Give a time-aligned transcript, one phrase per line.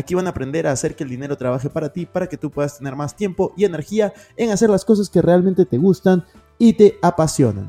[0.00, 2.50] Aquí van a aprender a hacer que el dinero trabaje para ti, para que tú
[2.50, 6.24] puedas tener más tiempo y energía en hacer las cosas que realmente te gustan
[6.56, 7.68] y te apasionan.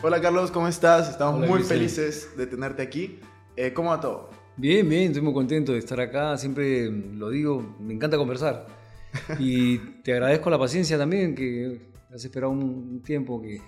[0.00, 1.10] Hola Carlos, ¿cómo estás?
[1.10, 1.78] Estamos Hola, muy Cristian.
[1.80, 3.20] felices de tenerte aquí.
[3.56, 4.30] Eh, ¿Cómo va todo?
[4.56, 8.66] Bien, bien, estoy muy contento de estar acá, siempre lo digo, me encanta conversar.
[9.38, 13.60] Y te agradezco la paciencia también, que has esperado un, un tiempo que,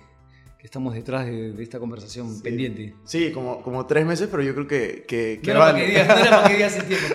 [0.61, 2.43] que estamos detrás de, de esta conversación Sí.
[2.43, 2.93] pendiente.
[3.03, 5.87] Sí, como, como tres meses, pero yo creo que, que, que No era, vale.
[5.87, 7.07] digas, no era para que digas el tiempo.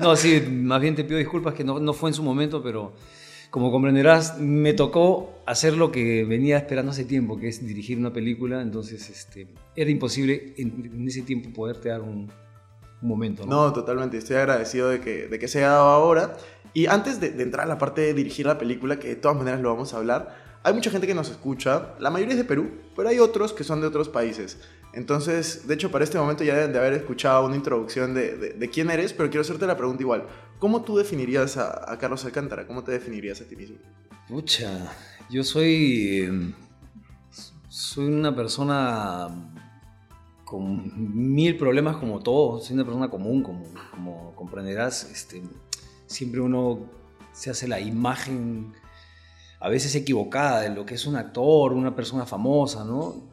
[0.00, 2.94] No, sí, más bien te pido disculpas que no, no fue en su momento, pero
[3.50, 8.14] como comprenderás, me tocó hacer lo que venía esperando hace tiempo, que es dirigir una
[8.14, 12.30] película, entonces este, era imposible en, en ese tiempo poderte dar un,
[13.02, 13.44] un momento.
[13.44, 13.66] ¿no?
[13.66, 14.16] No, totalmente.
[14.16, 16.34] Estoy agradecido de que, de que se haya dado ahora.
[16.72, 19.36] Y antes de, de entrar a la parte de dirigir la película, que de todas
[19.36, 21.94] maneras lo vamos a hablar, hay mucha gente que nos escucha.
[21.98, 24.58] La mayoría es de Perú, pero hay otros que son de otros países.
[24.92, 28.52] Entonces, de hecho, para este momento ya deben de haber escuchado una introducción de, de-
[28.54, 30.26] de quién eres, pero quiero hacerte la pregunta igual.
[30.58, 32.66] ¿Cómo tú definirías a, a Carlos Alcántara?
[32.66, 33.76] ¿Cómo te definirías a ti mismo?
[34.28, 34.92] Pucha,
[35.30, 36.20] yo soy.
[36.24, 36.54] eh,
[37.68, 39.28] soy una persona
[40.44, 42.66] con mil problemas como todos.
[42.66, 45.04] Soy una persona común, como, como comprenderás.
[45.10, 45.40] Este,
[46.06, 46.80] siempre uno
[47.32, 48.72] se hace la imagen,
[49.60, 53.30] a veces equivocada, de lo que es un actor, una persona famosa, ¿no?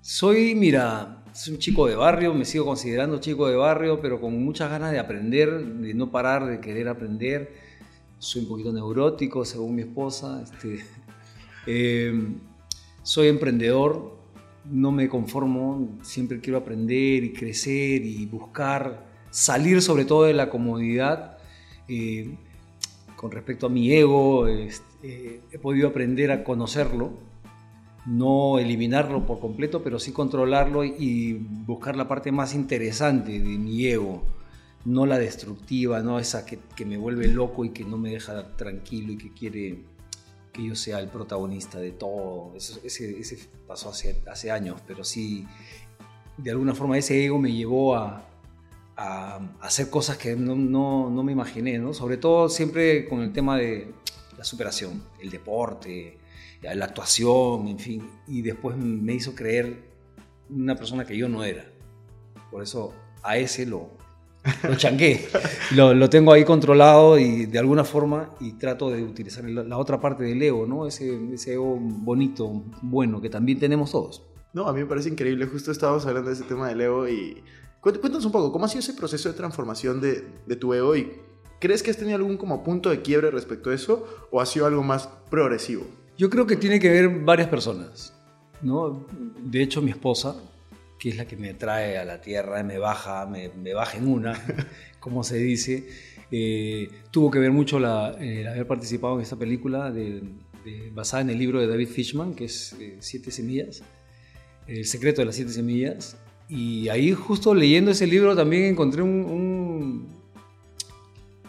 [0.00, 4.44] Soy, mira, soy un chico de barrio, me sigo considerando chico de barrio, pero con
[4.44, 7.70] muchas ganas de aprender, de no parar de querer aprender
[8.20, 10.42] soy un poquito neurótico, según mi esposa.
[10.42, 10.84] Este,
[11.66, 12.12] eh,
[13.02, 14.18] soy emprendedor,
[14.70, 20.50] no me conformo, siempre quiero aprender y crecer y buscar salir sobre todo de la
[20.50, 21.38] comodidad.
[21.88, 22.36] Eh,
[23.16, 27.12] con respecto a mi ego, este, eh, he podido aprender a conocerlo,
[28.06, 31.34] no eliminarlo por completo, pero sí controlarlo y,
[31.66, 34.22] buscar la parte más interesante de mi ego
[34.86, 38.56] no la destructiva, no esa que, que me vuelve loco y que no me deja
[38.56, 39.78] tranquilo y que quiere
[40.52, 42.54] que yo sea el protagonista de todo.
[42.56, 45.46] Eso- ese, ese pasó hace, hace años, pero sí,
[46.38, 48.24] de alguna forma ese ego me llevó a,
[48.96, 51.92] a hacer cosas que no, no- no me imaginé, ¿no?
[51.92, 53.92] Sobre todo siempre con el tema de
[54.36, 56.18] la superación, el deporte,
[56.62, 58.10] la actuación, en fin.
[58.28, 59.82] Y después me hizo creer
[60.48, 61.64] una persona que yo no era.
[62.50, 62.92] Por eso
[63.22, 63.90] a ese lo,
[64.64, 65.28] lo chanqué.
[65.76, 69.78] Lo, lo tengo ahí controlado y de alguna forma y trato de utilizar la, la
[69.78, 70.84] otra parte del ego, ¿no?
[70.86, 74.24] Ese, ese ego bonito, bueno, que también tenemos todos.
[74.52, 75.46] No, a mí me parece increíble.
[75.46, 77.40] Justo estábamos hablando de ese tema del ego y...
[77.80, 80.96] Cuént- Cuéntanos un poco, ¿cómo ha sido ese proceso de transformación de, de tu ego
[80.96, 81.12] y
[81.60, 84.66] crees que has tenido algún como punto de quiebre respecto a eso o ha sido
[84.66, 85.86] algo más progresivo?
[86.18, 88.12] Yo creo que tiene que ver varias personas,
[88.62, 89.06] ¿no?
[89.38, 90.36] De hecho, mi esposa,
[90.98, 94.08] que es la que me trae a la tierra, me baja, me, me baja en
[94.08, 94.34] una,
[95.00, 95.88] como se dice,
[96.30, 100.22] eh, tuvo que ver mucho la, el haber participado en esta película de-
[100.64, 103.82] de- basada en el libro de David Fishman, que es eh, Siete Semillas,
[104.66, 106.16] El secreto de las Siete Semillas.
[106.50, 110.19] Y ahí justo leyendo ese libro también encontré un- un,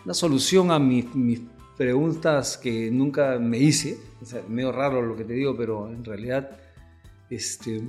[0.05, 1.05] una solución a mis,
[1.77, 3.97] preguntas que nunca me hice.
[4.21, 6.51] O sea, medio raro lo que te digo, pero en realidad
[7.29, 7.81] este,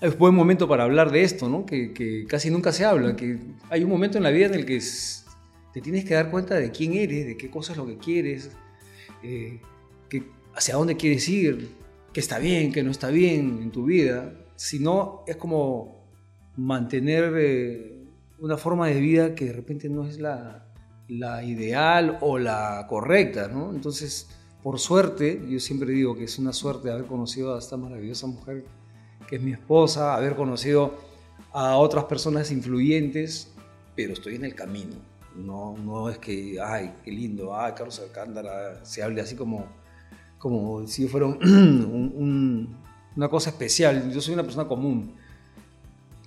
[0.00, 1.64] es buen momento para hablar de esto, ¿no?
[1.64, 3.38] Que, casi nunca se habla, que
[3.70, 4.80] hay un momento en la vida en el que
[5.72, 8.50] te tienes que dar cuenta de quién eres, de qué cosas lo que quieres,
[9.22, 9.60] eh,
[10.10, 10.24] que,
[10.54, 11.70] hacia dónde quieres ir,
[12.12, 14.34] qué está bien, qué no está bien en tu vida.
[14.56, 16.06] Si no, es como
[16.56, 18.04] mantener eh,
[18.40, 20.67] una forma de vida que de repente no es la,
[21.08, 23.70] la ideal o la correcta, ¿no?
[23.70, 24.28] Entonces,
[24.62, 28.64] por suerte, yo siempre digo que es una suerte haber conocido a esta maravillosa mujer
[29.28, 30.94] que es mi esposa, haber conocido
[31.52, 33.52] a otras personas influyentes,
[33.94, 34.96] pero estoy en el camino.
[35.36, 39.66] No, no es que, ay, qué lindo, ay, Carlos Alcántara, se hable así como,
[40.38, 42.76] como si yo fuera un- un- un-
[43.16, 44.10] una cosa especial.
[44.12, 45.14] Yo soy una persona común.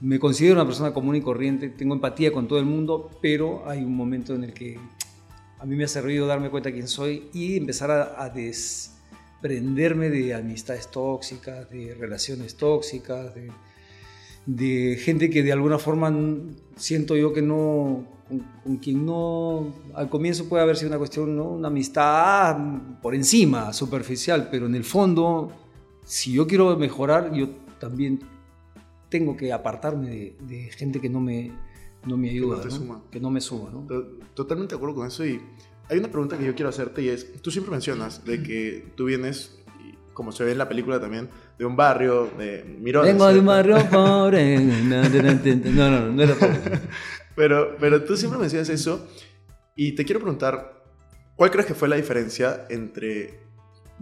[0.01, 3.83] Me considero una persona común y corriente, tengo empatía con todo el mundo, pero hay
[3.83, 4.79] un momento en el que
[5.59, 10.33] a mí me ha servido darme cuenta quién soy y empezar a, a desprenderme de
[10.33, 13.51] amistades tóxicas, de relaciones tóxicas, de,
[14.45, 16.11] de gente que de alguna forma
[16.75, 18.05] siento yo que no,
[18.63, 21.45] con, quien no, al comienzo puede haber sido una cuestión, ¿no?
[21.45, 22.57] una amistad
[23.01, 25.51] por encima, superficial, pero en el fondo,
[26.05, 27.49] si yo quiero mejorar, yo
[27.79, 28.19] también
[29.11, 31.51] tengo que apartarme de, gente que no me,
[32.07, 33.03] no me ayuda, que no, Suma.
[33.11, 33.69] Que no me suma.
[33.69, 33.85] ¿no?
[34.33, 35.39] Totalmente de acuerdo con eso y
[35.89, 39.05] hay una pregunta que yo quiero hacerte y es, tú siempre mencionas de que tú
[39.05, 39.61] vienes
[40.13, 43.05] como se ve en la película también, de un barrio, de Mirón.
[43.05, 44.59] Vengo de un barrio pobre.
[45.71, 46.79] No, no, no, era pobre.
[47.35, 49.07] pero, pero tú siempre mencionas eso
[49.75, 50.85] y te quiero preguntar,
[51.35, 53.39] ¿cuál crees que fue la diferencia entre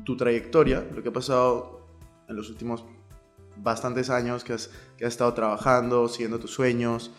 [0.04, 1.88] tu trayectoria, lo que ha pasado
[2.28, 2.86] en los últimos
[3.62, 7.12] bastantes años que has, que has estado trabajando, siguiendo tus sueños,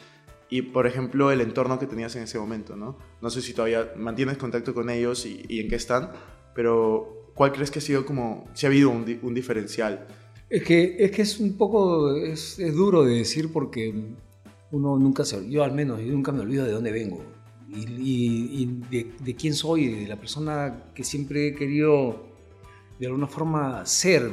[0.48, 2.98] y por ejemplo el entorno que tenías en ese momento, ¿no?
[3.20, 6.10] No sé si todavía mantienes contacto con ellos y, y en qué están,
[6.54, 10.06] pero ¿Cuál crees que ha sido como, si ha habido un, un diferencial?
[10.50, 13.94] Es que, es que es un poco, es, es, duro de decir porque
[14.70, 17.24] uno nunca se, yo al menos, yo nunca me olvido de dónde vengo
[17.66, 22.26] y, y, de, de, quién soy, de la persona que siempre he querido
[22.98, 24.30] de alguna forma ser.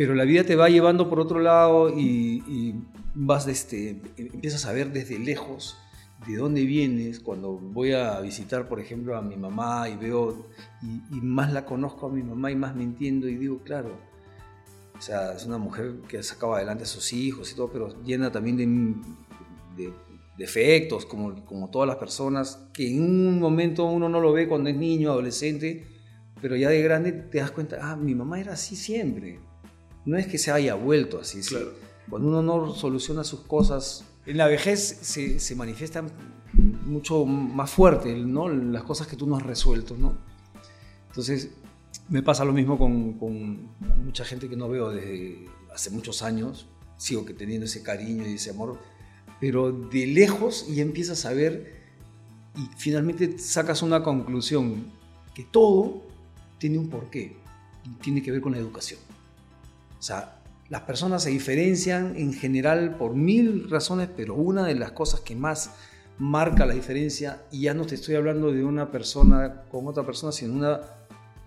[0.00, 2.74] Pero la vida te va llevando por otro lado y, y
[3.14, 5.76] vas este, empiezas a ver desde lejos
[6.26, 10.46] de dónde vienes, cuando voy a visitar, por ejemplo, a mi mamá y veo,
[10.80, 13.98] y, más la conozco a mi mamá y más me entiendo y digo, claro,
[14.98, 18.32] o sea, es una mujer que sacaba adelante a sus hijos y todo, pero llena
[18.32, 19.02] también
[19.76, 19.92] de,
[20.38, 24.70] defectos, como, como todas las personas, que en un momento uno no lo ve cuando
[24.70, 25.86] es niño, adolescente,
[26.40, 29.49] pero ya de grande te das cuenta, ah, mi mamá era así siempre.
[30.10, 31.40] No es que se haya vuelto así,
[32.08, 36.10] Cuando uno no soluciona sus cosas en la vejez se, se manifiestan
[36.52, 38.48] mucho más fuerte, ¿no?
[38.48, 40.18] Las cosas que tú no has resuelto, ¿no?
[41.06, 41.50] Entonces,
[42.08, 43.68] me pasa lo mismo con, con,
[44.04, 46.66] mucha gente que no veo desde hace muchos años.
[46.96, 48.78] Sigo que teniendo ese cariño y ese amor,
[49.40, 51.84] pero de lejos y empiezas a ver
[52.56, 54.86] y finalmente sacas una conclusión
[55.34, 56.02] que todo
[56.58, 57.36] tiene un porqué
[57.84, 58.98] y tiene que ver con la educación.
[60.00, 64.92] O sea, las personas se diferencian en general por mil razones, pero una de las
[64.92, 65.72] cosas que más
[66.18, 70.32] marca la diferencia, y ya no te estoy hablando de una persona con otra persona,
[70.32, 70.80] sino una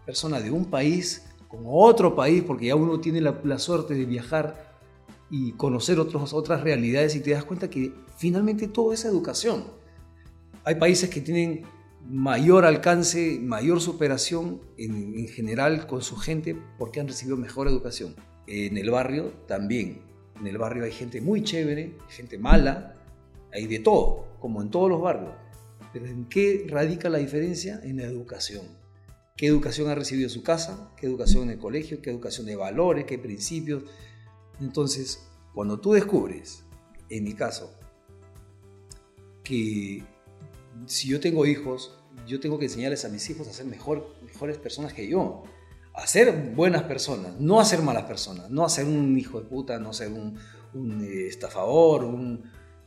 [0.05, 4.77] persona de un país con otro país, porque ya uno tiene la, suerte de viajar
[5.31, 9.63] y conocer otros, otras realidades y te das cuenta que finalmente todo es educación.
[10.63, 11.63] Hay países que tienen
[12.07, 18.15] mayor alcance, mayor superación en, en general con su gente porque han recibido mejor educación.
[18.47, 20.01] En el barrio también.
[20.39, 22.95] En el barrio hay gente muy chévere, gente mala,
[23.51, 25.33] hay de todo, como en todos los barrios.
[25.93, 27.79] Pero ¿en qué radica la diferencia?
[27.83, 28.65] En la educación.
[29.37, 30.91] ¿Qué educación ha recibido su casa?
[30.97, 32.01] ¿Qué educación en el colegio?
[32.01, 33.05] ¿Qué educación de valores?
[33.05, 33.83] ¿Qué principios?
[34.59, 36.63] Entonces, cuando tú descubres,
[37.09, 37.73] en mi caso,
[39.43, 40.03] que
[40.85, 41.97] si yo tengo hijos,
[42.27, 45.43] yo tengo que enseñarles a mis hijos a ser mejor, mejores personas que yo
[45.93, 49.45] a ser buenas personas, no a ser malas personas, no a ser un hijo de
[49.45, 50.37] puta, no a ser un,
[51.03, 52.43] eh, estafador, un,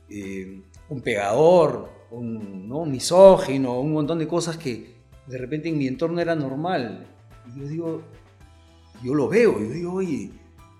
[0.09, 0.61] eh,
[1.03, 2.85] pegador, un ¿no?
[2.85, 7.07] misógino, un montón de cosas que de repente en mi entorno era normal.
[7.47, 8.01] Y yo digo,
[9.03, 10.31] yo lo veo, yo digo, oye,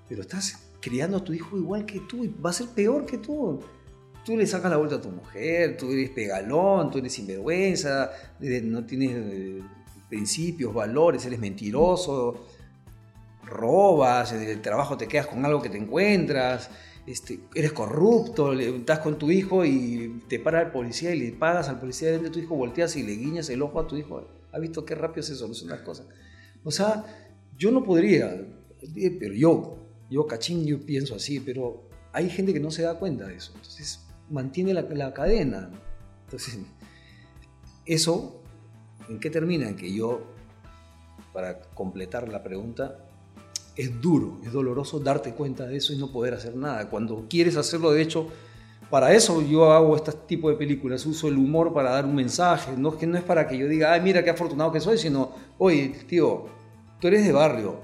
[0.09, 3.17] pero estás criando a tu hijo igual que tú y va a ser peor que
[3.17, 3.59] tú.
[4.25, 8.11] Tú le sacas la vuelta a tu mujer, tú eres pegalón, tú eres sinvergüenza,
[8.63, 9.61] no tienes eh,
[10.09, 12.45] principios, valores, eres mentiroso,
[13.43, 16.69] robas, en el trabajo te quedas con algo que te encuentras,
[17.05, 21.69] este, eres corrupto, estás con tu hijo y te para el policía y le pagas
[21.69, 24.27] al policía de tu hijo, volteas y le guiñas el ojo a tu hijo.
[24.51, 26.07] ¿Has visto qué rápido se solucionan las cosas?
[26.63, 27.05] O sea,
[27.57, 28.45] yo no podría,
[28.95, 29.77] eh, pero yo,
[30.09, 33.53] yo cachín, yo pienso así, pero hay gente que no se da cuenta de eso.
[33.55, 35.71] Entonces, mantiene la, la cadena.
[36.25, 36.59] Entonces,
[37.85, 38.41] eso
[39.09, 39.75] ¿En qué termina?
[39.75, 40.21] Que yo,
[41.33, 42.97] para completar la pregunta,
[43.75, 46.89] es duro, es doloroso darte cuenta de eso y no poder hacer nada.
[46.89, 48.27] Cuando quieres hacerlo, de hecho,
[48.89, 52.71] para eso yo hago este tipo de películas, uso el humor para dar un mensaje,
[52.77, 55.31] no, que no es para que yo diga, ay, mira qué afortunado que soy, sino,
[55.57, 56.45] oye, tío,
[56.99, 57.79] tú eres de barrio,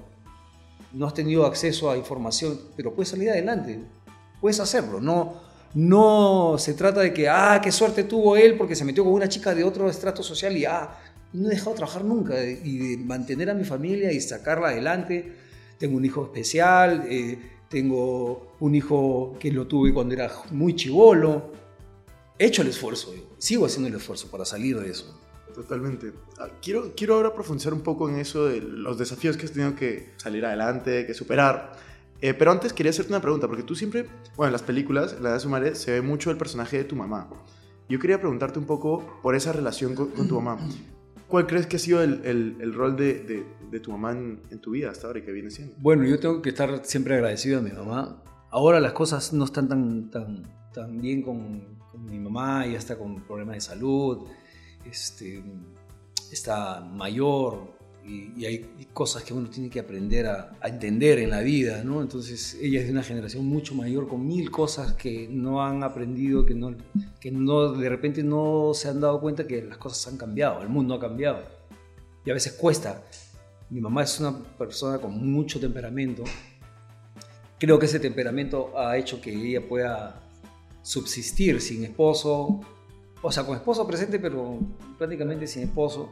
[0.94, 3.84] no has tenido acceso a información, pero puedes salir adelante,
[4.40, 5.42] puedes hacerlo, no,
[5.74, 9.28] no se trata de que, ah, qué suerte tuvo él porque se metió con una
[9.28, 10.98] chica de otro estrato social y, ah,
[11.34, 15.34] no he dejado de trabajar nunca y de mantener a mi familia y sacarla adelante.
[15.78, 17.38] Tengo un hijo especial, eh,
[17.70, 21.52] tengo un hijo que lo tuve cuando era muy chivolo.
[22.38, 25.20] He hecho el esfuerzo, sigo haciendo el esfuerzo para salir de eso.
[25.54, 26.14] Totalmente.
[26.40, 29.76] Ah, quiero, quiero ahora profundizar un poco en eso de los desafíos que has tenido
[29.76, 31.74] que salir adelante, que superar.
[32.22, 35.24] Eh, pero antes quería hacerte una pregunta, porque tú siempre, bueno, en las películas, en
[35.24, 37.30] la de su madre, se ve mucho el personaje de tu mamá.
[37.90, 40.58] Yo quería preguntarte un poco por esa relación con, con tu mamá.
[41.28, 44.72] ¿Cuál crees que ha sido el, el, el rol de, de, tu mamá en, tu
[44.72, 45.76] vida hasta ahora y que viene siendo?
[45.80, 48.22] Bueno, yo tengo que estar siempre agradecido a mi mamá.
[48.52, 52.98] Ahora las cosas no están tan, tan, tan bien con, con mi mamá, ya está
[52.98, 54.28] con problemas de salud,
[54.86, 55.44] este,
[56.32, 57.74] está mayor,
[58.06, 61.84] y, y, hay cosas que uno tiene que aprender a, a, entender en la vida,
[61.84, 62.02] ¿no?
[62.02, 66.46] Entonces ella es de una generación mucho mayor con mil cosas que no han aprendido,
[66.46, 66.76] que no,
[67.20, 70.70] que no de repente no se han dado cuenta que las cosas han cambiado, el
[70.70, 71.64] mundo ha cambiado
[72.26, 73.04] y a veces cuesta.
[73.70, 76.24] Mi mamá es una persona con mucho temperamento.
[77.60, 80.22] Creo que ese temperamento ha hecho que ella pueda
[80.82, 82.60] subsistir sin esposo,
[83.22, 84.60] o sea, con esposo presente, pero
[84.98, 86.10] prácticamente sin esposo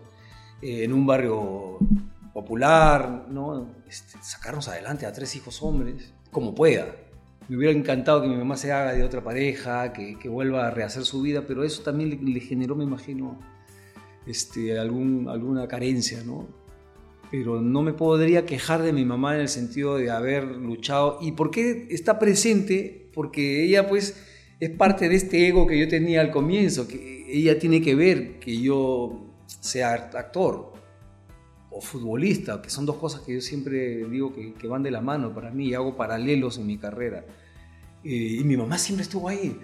[0.61, 1.79] eh, en un barrio
[2.33, 3.67] popular, ¿no?
[3.87, 6.95] Este, sacarnos adelante a tres hijos hombres, como pueda.
[7.49, 11.03] Me hubiera encantado que mi mamá se haga de otra pareja, que, vuelva a rehacer
[11.03, 13.37] su vida, pero eso también le, le generó, me imagino,
[14.25, 16.47] este, algún, alguna carencia, ¿no?
[17.31, 21.17] Pero no me podría quejar de mi mamá en el sentido de haber luchado.
[21.21, 23.09] ¿Y por qué está presente?
[23.13, 24.15] Porque ella, pues,
[24.59, 28.39] es parte de este ego que yo tenía al comienzo, que ella tiene que ver
[28.39, 29.30] que yo
[29.61, 30.73] sea actor
[31.69, 35.33] o futbolista, que son dos cosas que yo siempre digo que, van de la mano
[35.33, 37.23] para mí y hago paralelos en mi carrera.
[38.03, 39.57] Eh, y mi mamá siempre estuvo ahí,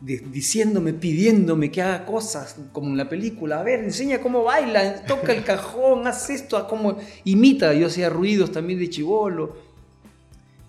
[0.00, 5.04] de, diciéndome, pidiéndome que haga cosas, como en la película, a ver, enseña cómo baila,
[5.04, 9.67] toca el cajón, haz esto, cómo imita, yo hacía ruidos también de chivolo.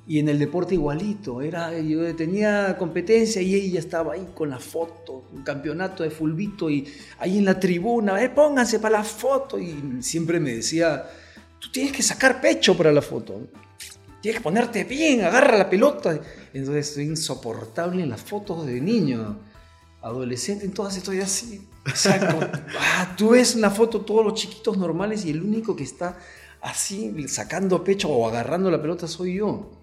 [0.10, 4.58] Y en el deporte igualito, era, yo tenía competencia y ella estaba ahí con la
[4.58, 9.60] foto, un campeonato de fulbito y ahí en la tribuna, eh, pónganse para la foto.
[9.60, 11.06] Y siempre me decía,
[11.60, 13.50] tú tienes que sacar pecho para la foto,
[14.20, 16.20] tienes que ponerte bien, agarra la pelota.
[16.56, 19.38] Entonces estoy insoportable en las fotos de niño,
[20.01, 21.68] adolescente, en todas estoy así.
[21.86, 21.92] O
[22.80, 26.18] ah, tú ves una foto, todos los chiquitos normales y el único que está
[26.62, 29.78] así sacando pecho o agarrando la pelota soy yo.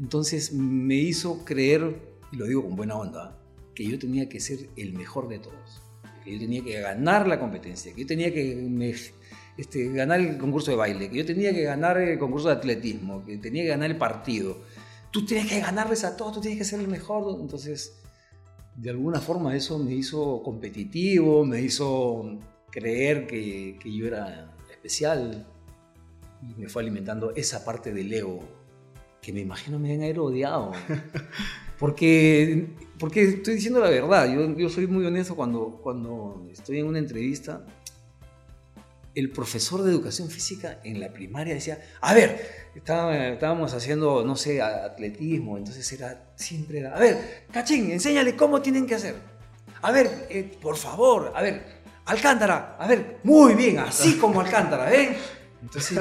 [0.00, 2.00] Entonces me hizo creer,
[2.32, 3.36] y lo digo con buena onda,
[3.74, 5.82] que yo tenía que ser el mejor de todos,
[6.24, 8.94] que yo tenía que ganar la competencia, que yo tenía que me,
[9.56, 13.24] este, ganar el concurso de baile, que yo tenía que ganar el concurso de atletismo,
[13.24, 14.58] que tenía que ganar el partido.
[15.10, 17.40] Tú tienes que ganarles a todos, tú tienes que ser el mejor.
[17.40, 17.98] Entonces,
[18.76, 22.38] de alguna forma eso me hizo competitivo, me hizo
[22.70, 25.46] creer que, que yo era especial
[26.42, 28.40] y me fue alimentando esa parte del ego
[29.20, 30.72] que me imagino me deben haber odiado.
[31.78, 36.86] Porque, porque estoy diciendo la verdad, yo, yo soy muy honesto cuando, cuando estoy en
[36.86, 37.64] una entrevista.
[39.14, 44.34] El profesor de educación física en la primaria decía, a ver, estaba, estábamos haciendo, no
[44.34, 49.14] sé, atletismo, entonces era, siempre era, a ver, cachín, enséñale cómo tienen que hacer.
[49.80, 54.90] A ver, eh, por favor, a ver, Alcántara, a ver, muy bien, así como Alcántara,
[54.90, 55.16] ¿ven?
[55.62, 55.98] Entonces,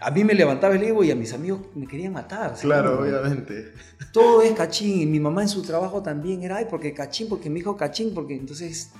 [0.00, 2.54] a mí me levantaba el ego y a mis amigos me querían matar.
[2.60, 3.72] Claro, obviamente.
[4.12, 5.00] Todo es cachín.
[5.00, 8.14] Y mi mamá en su trabajo también era, ay, porque cachín, porque mi hijo cachín,
[8.14, 8.92] porque entonces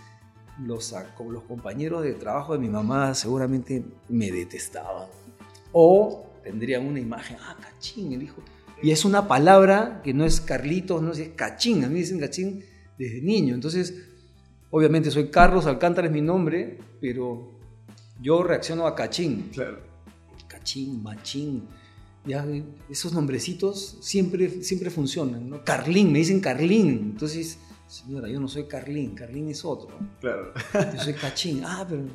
[0.64, 0.94] los,
[1.30, 5.08] los compañeros de trabajo de mi mamá seguramente me detestaban.
[5.72, 8.42] O tendrían una imagen, ah, cachín, el hijo.
[8.82, 11.84] Y es una palabra que no es Carlitos, no es cachín.
[11.84, 12.64] A mí dicen cachín
[12.96, 13.54] desde niño.
[13.54, 13.94] Entonces,
[14.70, 17.52] obviamente soy Carlos Alcántara, es mi nombre, pero
[18.20, 19.50] yo reacciono a cachín.
[19.52, 19.87] Claro.
[20.48, 21.68] Cachín, Machín,
[22.24, 22.46] ya
[22.90, 25.64] esos nombrecitos siempre, siempre funcionan, ¿no?
[25.64, 29.96] Carlín, me dicen Carlín, entonces, señora, yo no soy Carlín, Carlín es otro.
[30.20, 30.52] Claro.
[30.94, 32.06] Yo soy Cachín, ah, pero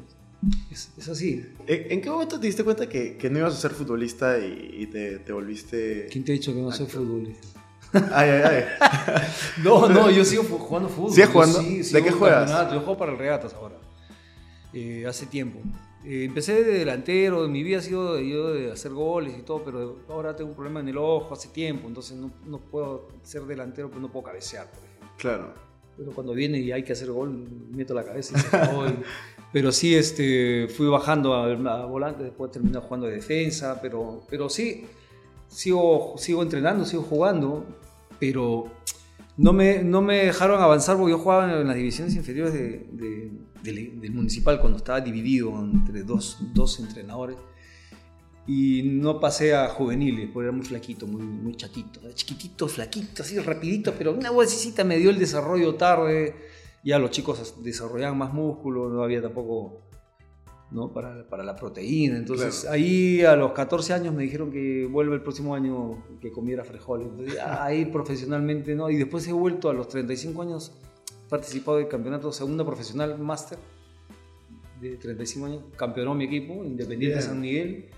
[0.72, 1.46] es, es así.
[1.68, 4.82] ¿En, ¿En, qué momento te diste cuenta que, que no ibas a ser futbolista y,
[4.82, 6.08] y te, te, volviste...
[6.12, 7.48] ¿Quién te ha dicho que no soy futbolista?
[7.94, 9.22] Ay, ay, ay.
[9.64, 11.12] no, no, yo sigo jugando fútbol.
[11.12, 11.62] ¿Sigues jugando?
[11.62, 12.50] Sí, ¿De qué juegas?
[12.72, 13.76] Yo juego para el Regatas ahora.
[14.74, 15.60] Eh, hace tiempo.
[16.06, 19.64] Eh, empecé de delantero, mi vida ha sido de, yo de hacer goles y todo,
[19.64, 23.44] pero ahora tengo un problema en el ojo hace tiempo, entonces no, no puedo ser
[23.44, 25.10] delantero, pero no puedo cabecear, por ejemplo.
[25.18, 25.54] Claro.
[25.96, 28.58] Pero cuando viene y hay que hacer gol, meto la cabeza y se
[29.54, 34.50] pero sí, este, fui bajando a, a, volante, después terminé jugando de defensa, pero, pero
[34.50, 34.86] sí,
[35.48, 37.64] sigo, sigo entrenando, sigo jugando,
[38.20, 38.72] pero
[39.38, 43.32] no me, no me dejaron avanzar porque yo jugaba en las divisiones inferiores de, de,
[43.64, 47.38] del, del, municipal cuando estaba dividido entre dos, dos, entrenadores
[48.46, 53.40] y no pasé a juveniles porque era muy flaquito, muy, muy chatito, chiquitito, flaquito, así
[53.40, 56.36] rapidito, pero una bolsicita me dio el desarrollo tarde,
[56.84, 59.84] ya los chicos desarrollaban más músculo, no había tampoco
[60.74, 60.92] ¿no?
[60.92, 62.18] Para, para la proteína.
[62.18, 66.64] Entonces ahí a los 14 años me dijeron que vuelve el próximo año que comiera
[66.66, 67.08] frijoles.
[67.08, 68.90] Entonces ahí profesionalmente, ¿no?
[68.90, 70.74] Y después he vuelto a los 35 años,
[71.34, 73.58] participado del campeonato segunda profesional máster
[74.80, 77.90] de 35 años, campeonó mi equipo, Independiente San Miguel.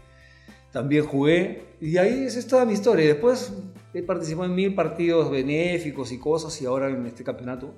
[0.72, 3.06] También jugué y ahí es toda mi historia.
[3.06, 3.52] Después
[3.94, 7.74] he participado en mil partidos benéficos y cosas y ahora en este campeonato.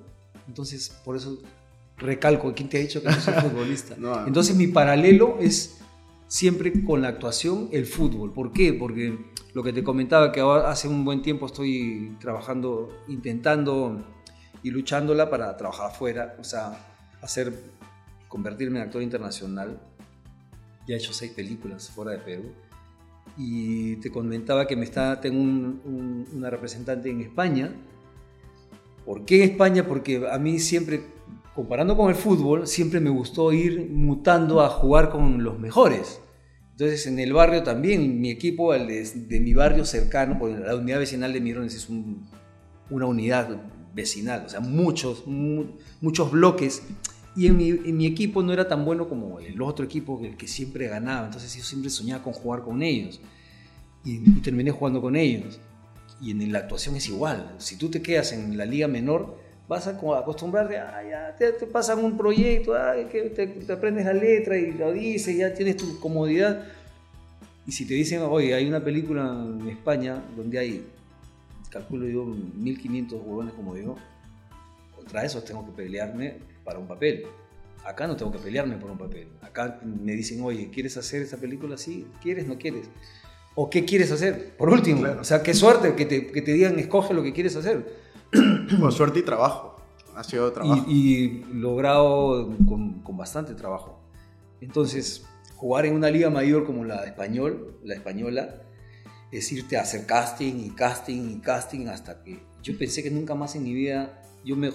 [0.46, 1.42] Entonces, por eso
[1.96, 3.96] recalco, ¿quién te ha dicho que no soy futbolista?
[4.28, 5.78] Entonces mi paralelo es
[6.28, 8.32] siempre con la actuación, el fútbol.
[8.32, 8.74] ¿Por qué?
[8.74, 9.18] Porque
[9.54, 14.04] lo que te comentaba, que ahora hace un buen tiempo estoy trabajando, intentando
[14.62, 16.78] y luchándola para trabajar afuera, o sea,
[17.22, 17.52] hacer,
[18.28, 19.80] convertirme en actor internacional.
[20.86, 22.52] Ya he hecho seis películas fuera de Perú.
[23.36, 27.72] Y te comentaba que me está, tengo una representante en España.
[29.04, 29.86] ¿Por qué España?
[29.86, 31.02] Porque a mí siempre
[31.54, 36.20] comparando con el fútbol, siempre me gustó ir mutando a jugar con los mejores.
[36.70, 41.00] Entonces en el barrio también, mi equipo, el de, mi barrio cercano, porque la unidad
[41.00, 43.60] vecinal de Mirones es una unidad
[43.98, 46.82] vecinal, o sea, muchos, muchos bloques.
[47.36, 50.88] Y en mi, equipo no era tan bueno como el otro equipo, el que siempre
[50.88, 51.26] ganaba.
[51.26, 53.20] Entonces yo siempre soñaba con jugar con ellos.
[54.04, 55.60] Y, y terminé jugando con ellos.
[56.20, 57.54] Y en la actuación es igual.
[57.58, 59.36] Si tú te quedas en la liga menor,
[59.68, 62.72] vas a acostumbrarte, ah, ya, te, pasan un proyecto,
[63.12, 66.64] que te, aprendes la letra y lo dices, ya tienes tu comodidad.
[67.66, 70.86] Y si te dicen, oye, hay una película en España donde hay,
[71.70, 73.96] calculo yo, 1500 huevones como yo,
[74.94, 77.26] contra esos tengo que pelearme para un papel.
[77.84, 79.28] Acá no tengo que pelearme por un papel.
[79.40, 81.76] Acá me dicen, oye, ¿quieres hacer esta película?
[81.76, 82.46] Sí, ¿quieres?
[82.46, 82.88] ¿No quieres?
[83.54, 84.56] ¿O qué quieres hacer?
[84.56, 87.56] Por último, o sea, qué suerte que te, que te digan, escoge lo que quieres
[87.56, 87.92] hacer
[88.80, 89.76] con suerte y trabajo.
[90.14, 90.84] Ha sido trabajo.
[90.88, 94.00] Y, logrado con, con, bastante trabajo.
[94.60, 95.24] Entonces,
[95.56, 98.62] jugar en una liga mayor como la español, la española,
[99.30, 103.34] es irte a hacer casting y casting y casting hasta que yo pensé que nunca
[103.34, 104.70] más en mi vida yo me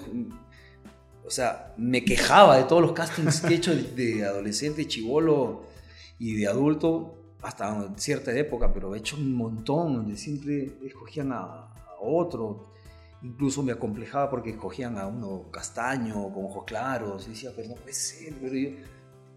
[1.25, 5.63] o sea, me quejaba de todos los castings que he hecho de, adolescente, chivolo
[6.19, 11.37] y de adulto hasta cierta época, pero he hecho un montón donde siempre escogían a,
[11.37, 12.73] a otro
[13.23, 17.75] incluso me acomplejaba porque escogían a uno castaño, con ojos claros, y decía, pero no
[17.75, 18.69] puede ser, pero yo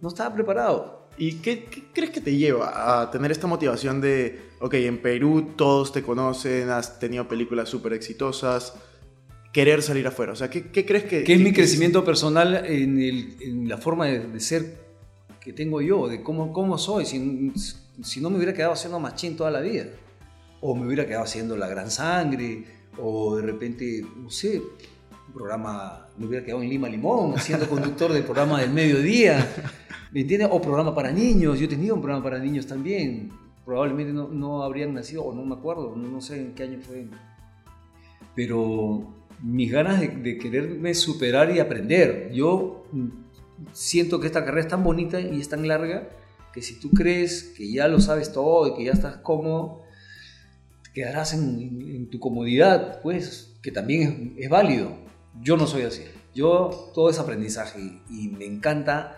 [0.01, 1.06] no estaba preparado.
[1.19, 5.93] ¿Y qué, crees que te lleva a tener esta motivación de, ok, en Perú todos
[5.93, 8.75] te conocen, has tenido películas súper exitosas,
[9.53, 10.33] querer salir afuera?
[10.33, 11.25] O sea, ¿qué, crees que...
[11.25, 14.79] ¿Qué es mi crecimiento personal en, en, la forma de, ser
[15.41, 17.07] que tengo yo, de cómo, cómo soy?
[17.07, 17.53] Si,
[18.03, 19.87] si no me hubiera quedado haciendo machín toda la vida,
[20.61, 22.65] o me hubiera quedado haciendo la gran sangre,
[22.99, 28.13] o de repente, no sé, un programa, me hubiera quedado en Lima Limón, siendo conductor
[28.13, 29.49] del programa del mediodía,
[30.17, 30.49] ¿me entiendes?
[30.51, 33.31] O programa para niños, yo tenido un programa para niños también,
[33.67, 37.05] probablemente no, no habrían nacido, o no me acuerdo, no, sé en qué año fue,
[38.35, 42.87] pero mis ganas de, de quererme superar y aprender, yo
[43.73, 46.09] siento que esta carrera es tan bonita y es tan larga,
[46.55, 49.83] que si tú crees que ya lo sabes todo y que ya estás cómodo,
[50.95, 54.97] quedarás en, tu comodidad, pues, que también es, válido.
[55.43, 56.05] Yo no soy así.
[56.35, 59.15] Yo todo es aprendizaje y, me encanta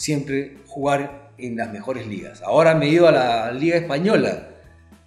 [0.00, 2.42] siempre jugar en las mejores ligas.
[2.42, 4.48] Ahora me he ido a la Liga Española.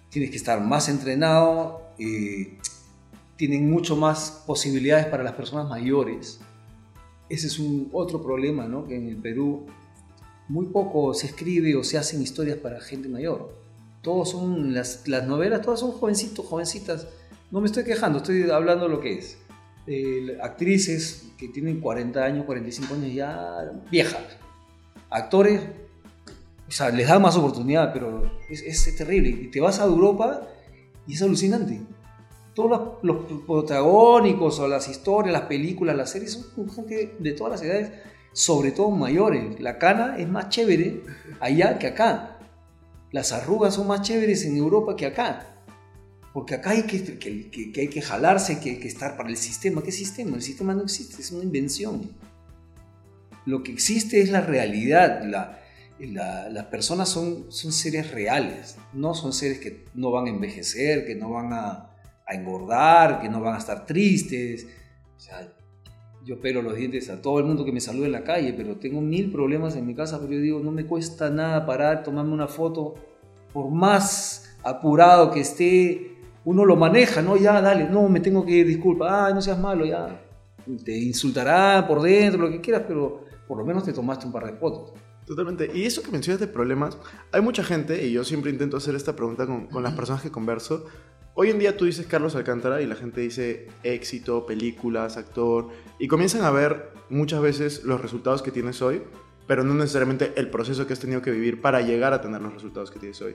[0.08, 2.58] Tienes que estar más entrenado, eh,
[3.36, 6.40] tienen mucho más posibilidades para las personas mayores.
[7.28, 8.86] Ese es un otro problema, ¿no?
[8.86, 9.66] Que en el Perú
[10.48, 13.64] muy poco se escribe o se hacen historias para gente mayor
[14.04, 17.08] todos son, las, las novelas, todas son jovencitos, jovencitas.
[17.50, 19.38] No me estoy quejando, estoy hablando lo que es.
[20.42, 24.22] actrices que tienen 40 años, 45 años ya viejas.
[25.14, 25.60] Actores,
[26.66, 29.28] o sea, les da más oportunidad, pero es, es, terrible.
[29.28, 30.42] Y te vas a Europa
[31.06, 31.80] y es alucinante.
[32.52, 37.52] Todos los, los, protagónicos o las historias, las películas, las series son gente de todas
[37.52, 37.92] las edades,
[38.32, 39.60] sobre todo mayores.
[39.60, 41.04] La cana es más chévere
[41.38, 42.38] allá que acá
[43.12, 45.46] las arrugas son más chéveres en Europa que acá.
[46.32, 49.80] Porque acá hay que, que, hay que jalarse, que hay que estar para el sistema.
[49.84, 50.34] ¿Qué sistema?
[50.34, 52.10] El sistema no existe, es una invención.
[53.46, 55.22] Lo que existe es la realidad.
[55.24, 55.60] La,
[55.98, 61.14] las personas son, son seres reales, no son seres que no van a envejecer, que
[61.14, 61.90] no van a,
[62.26, 64.66] a engordar, que no van a estar tristes.
[65.16, 65.48] O sea,
[66.24, 68.76] yo pelo los dientes a todo el mundo que me saluda en la calle, pero
[68.76, 72.32] tengo mil problemas en mi casa, pero yo digo, no me cuesta nada parar, tomarme
[72.32, 72.94] una foto,
[73.52, 77.36] por más apurado que esté, uno lo maneja, ¿no?
[77.36, 80.20] Ya, dale, no, me tengo que ir, disculpa, no seas malo, ya.
[80.82, 84.46] Te insultará por dentro, lo que quieras, pero por lo menos te tomaste un par
[84.46, 84.92] de fotos.
[85.26, 85.70] Totalmente.
[85.72, 86.98] Y eso que mencionas de problemas,
[87.32, 90.30] hay mucha gente, y yo siempre intento hacer esta pregunta con, con las personas que
[90.30, 90.86] converso,
[91.36, 96.06] Hoy en día tú dices Carlos Alcántara y la gente dice éxito, películas, actor, y
[96.06, 99.02] comienzan a ver muchas veces los resultados que tienes hoy,
[99.48, 102.54] pero no necesariamente el proceso que has tenido que vivir para llegar a tener los
[102.54, 103.34] resultados que tienes hoy.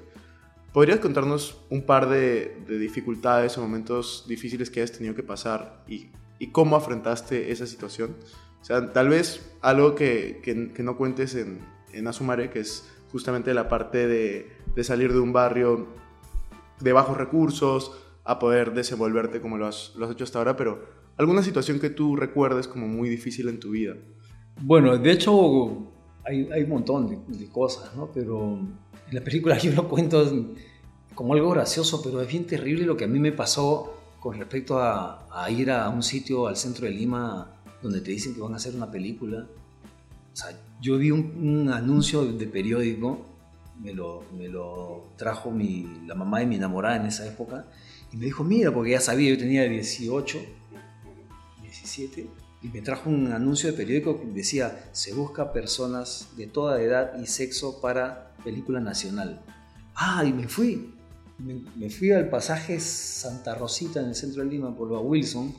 [0.72, 6.12] ¿Podrías contarnos un par de, dificultades o momentos difíciles que has tenido que pasar y,
[6.54, 8.15] cómo afrontaste esa situación?
[8.62, 11.60] O sea, tal vez algo que, que, no cuentes en,
[11.93, 15.88] en Asumare, que es justamente la parte de, de salir de un barrio
[16.80, 17.91] de bajos recursos
[18.24, 20.86] a poder desenvolverte como lo has, lo has hecho hasta ahora, pero
[21.17, 23.95] alguna situación que tú recuerdes como muy difícil en tu vida.
[24.62, 25.91] Bueno, de hecho
[26.26, 28.10] hay, hay un montón de, cosas, ¿no?
[28.13, 30.24] Pero en la película yo lo cuento
[31.15, 34.80] como algo gracioso, pero es bien terrible lo que a mí me pasó con respecto
[34.80, 38.54] a, a ir a un sitio al centro de Lima donde te dicen que van
[38.54, 39.48] a hacer una película.
[40.34, 43.26] O sea, yo vi un, un anuncio de periódico
[43.80, 47.65] me lo, me lo trajo mi, la mamá de mi enamorada en esa época
[48.12, 50.39] y me dijo, mira, porque ya sabía, yo tenía 18,
[51.62, 52.28] 17,
[52.62, 57.18] y me trajo un anuncio de periódico que decía, se busca personas de toda edad
[57.22, 59.42] y sexo para película nacional.
[59.96, 60.96] Ah, y me fui.
[61.38, 65.54] Me, fui al pasaje Santa Rosita en el centro de Lima por la Wilson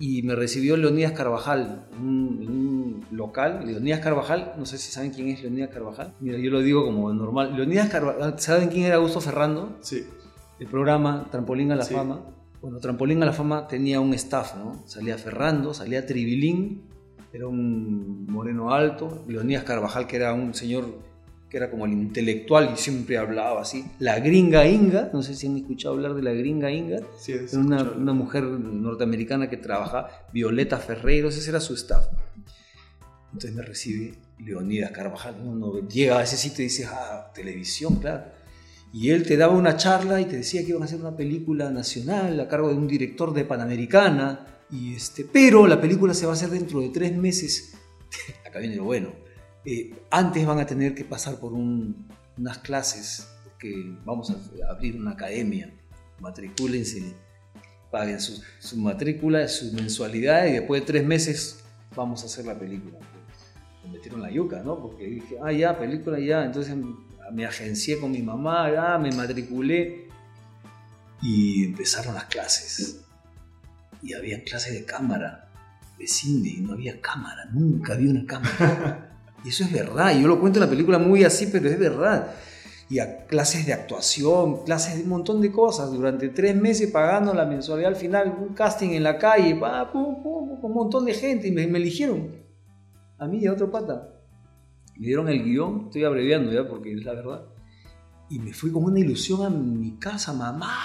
[0.00, 3.66] y me recibió Leonidas Carvajal en un, local.
[3.66, 6.14] Leonidas Carvajal, no sé si saben quién es Leonidas Carvajal.
[6.20, 7.54] Mira, yo lo digo como normal.
[7.54, 9.76] Leonidas Carvajal, ¿saben quién era Augusto Ferrando?
[9.80, 10.06] Sí.
[10.58, 12.22] El programa Trampolín a la Fama.
[12.62, 14.82] Bueno, Trampolín a la Fama tenía un staff, ¿no?
[14.86, 16.82] Salía Ferrando, salía Tribilín,
[17.34, 19.22] era un moreno alto.
[19.28, 20.86] Leonidas Carvajal, que era un señor
[21.50, 23.84] que era como el intelectual y siempre hablaba así.
[23.98, 27.54] La gringa Inga, no sé si han escuchado hablar de la gringa Inga, sí, es
[27.54, 32.06] una, una, mujer norteamericana que trabaja, Violeta Ferreiro, ese era su staff.
[33.32, 38.26] Entonces me recibe Leonidas Carvajal, uno llega a ese sitio y dice, ah, televisión, claro.
[38.92, 41.70] Y él te daba una charla y te decía que iban a hacer una película
[41.70, 46.32] nacional a cargo de un director de Panamericana, y este, pero la película se va
[46.32, 47.74] a hacer dentro de tres meses.
[48.46, 49.29] Acá viene lo bueno
[49.64, 54.36] eh, antes van a tener que pasar por unas clases, porque vamos a
[54.70, 55.72] abrir una academia,
[56.18, 57.14] matricúlense,
[57.90, 58.42] paguen su,
[58.76, 61.60] matrícula, su mensualidad y después de tres meses
[61.94, 62.98] vamos a hacer la película.
[63.84, 64.80] Me metieron la yuca, ¿no?
[64.80, 66.44] Porque dije, ah, ya, película, ya.
[66.44, 66.74] Entonces
[67.32, 70.08] me agencié con mi mamá, ya, me matriculé
[71.20, 73.00] y empezaron las clases.
[74.02, 75.50] Y había clases de cámara,
[75.98, 79.06] de cine, y no había cámara, nunca había una cámara.
[79.44, 80.18] Y eso es verdad.
[80.18, 82.34] Yo lo cuento en la película muy así, pero es verdad.
[82.88, 85.92] Y a clases de actuación, clases de un montón de cosas.
[85.92, 90.04] Durante tres meses pagando la mensualidad al final, un casting en la calle, con
[90.62, 91.48] un montón de gente.
[91.48, 92.32] Y me, eligieron.
[93.18, 94.08] A mí y a otro pata.
[94.96, 97.44] Me dieron el guion, estoy abreviando ya porque es la verdad.
[98.28, 100.76] Y me fui con una ilusión a mi casa, mamá,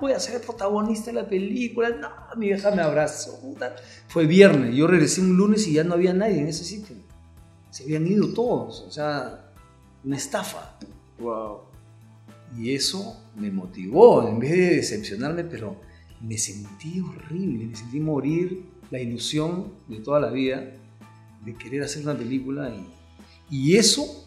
[0.00, 1.90] voy a ser protagonista de la película.
[1.90, 3.40] No, mi vieja me abrazó.
[4.08, 6.96] Fue viernes, yo regresé un lunes y ya no había nadie en ese sitio
[7.72, 9.50] se habían ido todos, o sea,
[10.04, 10.78] una estafa.
[11.18, 11.60] Wow.
[12.58, 15.76] Y eso me motivó, en vez de decepcionarme, pero
[16.20, 20.70] me sentí horrible, me sentí morir la ilusión de toda la vida
[21.44, 22.70] de querer hacer una película
[23.50, 24.26] y, eso,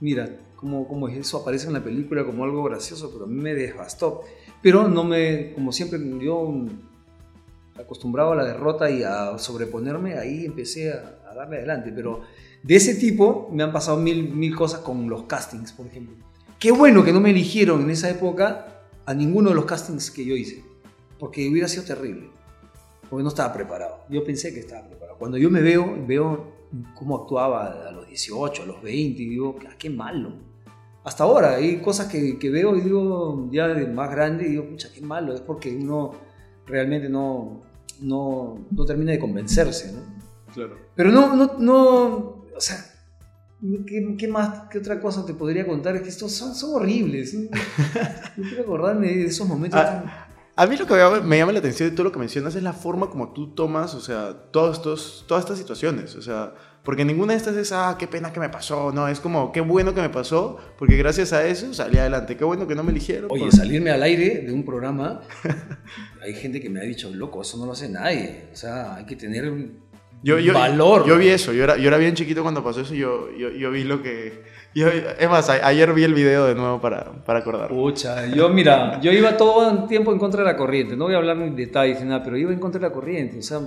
[0.00, 3.54] mira, como, como eso aparece en la película como algo gracioso, pero a mí me
[3.54, 4.22] devastó.
[4.62, 6.64] Pero no me, como siempre, yo
[7.76, 11.92] acostumbrado a la derrota y a sobreponerme, ahí empecé a, darle adelante.
[11.94, 12.22] Pero
[12.62, 16.16] de ese tipo me han pasado mil, mil cosas con los castings, por ejemplo.
[16.58, 20.24] Qué bueno que no me eligieron en esa época a ninguno de los castings que
[20.24, 20.64] yo hice,
[21.18, 22.30] porque hubiera sido terrible,
[23.08, 24.04] porque no estaba preparado.
[24.08, 25.18] Yo pensé que estaba preparado.
[25.18, 26.56] Cuando yo me veo, veo
[26.94, 30.32] cómo actuaba a los 18, a los 20, y digo, ah, qué malo.
[31.04, 34.68] Hasta ahora hay cosas que, que veo y digo, ya de más grande, y digo,
[34.68, 36.12] pucha, qué malo, es porque uno
[36.66, 37.60] realmente no,
[38.00, 40.15] no, no termina de convencerse, ¿no?
[40.54, 40.78] Claro.
[40.94, 42.76] Pero no, no, no, o sea,
[43.86, 45.96] ¿qué, más, qué otra cosa te podría contar?
[45.96, 47.34] Es que estos son, son horribles.
[47.34, 49.80] No quiero acordarme de esos momentos.
[49.80, 50.26] Ah,
[50.58, 52.72] a mí lo que me llama la atención de todo lo que mencionas es la
[52.72, 56.14] forma como tú tomas, o sea, todos estos, todas estas situaciones.
[56.16, 58.90] O sea, porque ninguna de estas es, ah, qué pena que me pasó.
[58.90, 62.38] No, es como, qué bueno que me pasó, porque gracias a eso salí adelante.
[62.38, 63.28] Qué bueno que no me eligieron.
[63.30, 65.20] Oye, salirme al aire de un programa,
[66.22, 68.48] hay gente que me ha dicho, loco, eso no lo hace nadie.
[68.50, 69.52] O sea, hay que tener
[70.22, 71.06] yo, yo, valor.
[71.06, 73.70] Yo vi eso, yo era, yo era bien chiquito cuando pasó eso, yo, yo, yo
[73.70, 74.42] vi lo que...
[74.74, 77.68] es más, ayer vi el video de nuevo para, para acordar.
[77.68, 81.14] Pucha, yo mira, yo iba todo el tiempo en contra de la corriente, no voy
[81.14, 83.60] a hablar en detalles ni nada, pero iba en contra de la corriente, o sea,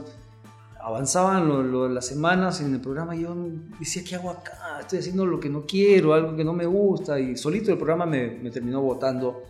[0.81, 3.35] avanzaban las semanas en el programa y yo
[3.79, 4.77] decía, ¿qué hago acá?
[4.79, 7.19] Estoy haciendo lo que no quiero, algo que no me gusta.
[7.19, 9.43] Y solito el programa me, me terminó votando,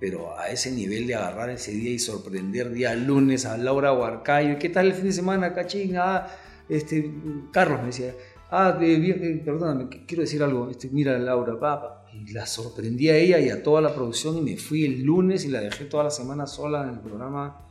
[0.00, 4.58] pero a ese nivel de agarrar ese día y sorprender día lunes a Laura Huarcayo.
[4.58, 5.96] ¿Qué tal el fin de semana, cachín?
[5.96, 6.26] Ah,
[6.68, 7.12] este,
[7.52, 8.14] Carlos me decía,
[8.50, 10.70] ah, bien, perdóname, quiero decir algo.
[10.70, 12.06] Este, mira, Laura, papá.
[12.12, 15.44] Y la sorprendí a ella y a toda la producción y me fui el lunes
[15.44, 17.66] y la dejé toda la semana sola en el programa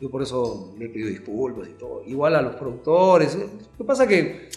[0.00, 2.02] yo por eso le he disculpas y todo.
[2.06, 3.36] Igual a los productores.
[3.36, 4.48] Lo que pasa que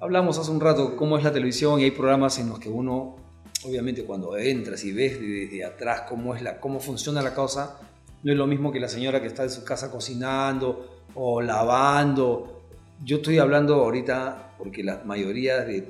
[0.00, 3.16] hablamos hace un rato cómo es la televisión y hay programas en los que uno,
[3.64, 7.80] obviamente cuando entras y ves desde atrás cómo, es la, cómo funciona la cosa,
[8.22, 12.62] no es lo mismo que la señora que está en su casa cocinando o lavando.
[13.04, 15.82] Yo estoy hablando ahorita porque la mayoría de,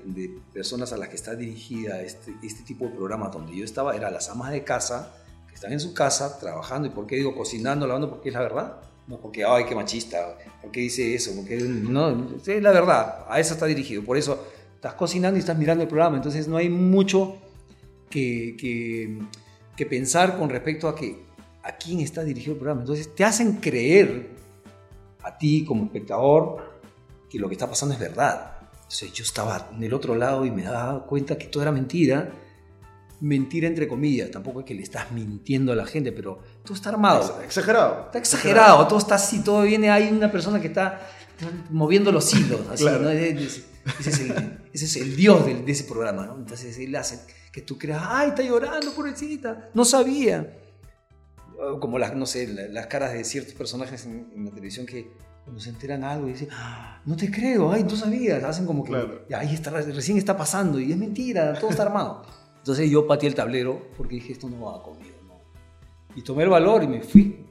[0.53, 4.13] personas a las que está dirigida este, este tipo de programa donde yo estaba eran
[4.13, 5.15] las amas de casa
[5.59, 6.87] están en su casa trabajando.
[6.87, 8.09] ¿Y por qué digo cocinando, lavando?
[8.09, 8.77] Porque es la verdad.
[9.09, 10.37] No porque, ay, qué machista.
[10.63, 11.33] ¿Por qué dice eso?
[11.35, 13.25] Porque, no, es la verdad.
[13.29, 14.05] A eso está dirigido.
[14.05, 16.17] Por eso estás cocinando y estás mirando el programa.
[16.17, 17.37] Entonces no hay mucho
[18.09, 19.19] que, que,
[19.77, 21.27] que pensar con respecto a que
[21.63, 22.83] a quién está dirigido el programa.
[22.83, 24.31] Entonces te hacen creer
[25.23, 26.79] a ti como espectador
[27.29, 28.53] que lo que está pasando es verdad.
[28.75, 32.33] Entonces yo estaba en el otro lado y me daba cuenta que todo era mentira
[33.21, 36.91] mentira entre comillas, tampoco es que le estás mintiendo a la gente, pero todo está
[36.91, 37.41] armado.
[37.43, 38.05] Exagerado.
[38.07, 41.01] Está exagerado, todo está así, todo viene, hay una persona que está
[41.71, 44.58] moviendo los hilos, así, ese, es el,
[45.17, 46.37] dios de, ese programa, ¿no?
[46.37, 47.21] Entonces él hace
[47.53, 50.59] que tú creas, ay, está llorando, pobrecita, no sabía.
[51.81, 55.11] Como las, no sé, las caras de ciertos personajes en, la televisión que
[55.43, 58.85] cuando se enteran algo y dicen, ah, no te creo, ay, tú sabías, hacen como
[58.85, 58.95] que,
[59.35, 62.23] ahí está, recién está pasando y es mentira, todo está armado.
[62.59, 65.17] Entonces yo pateé el tablero porque dije, esto no va conmigo.
[66.15, 67.45] Y tomé el valor y me fui.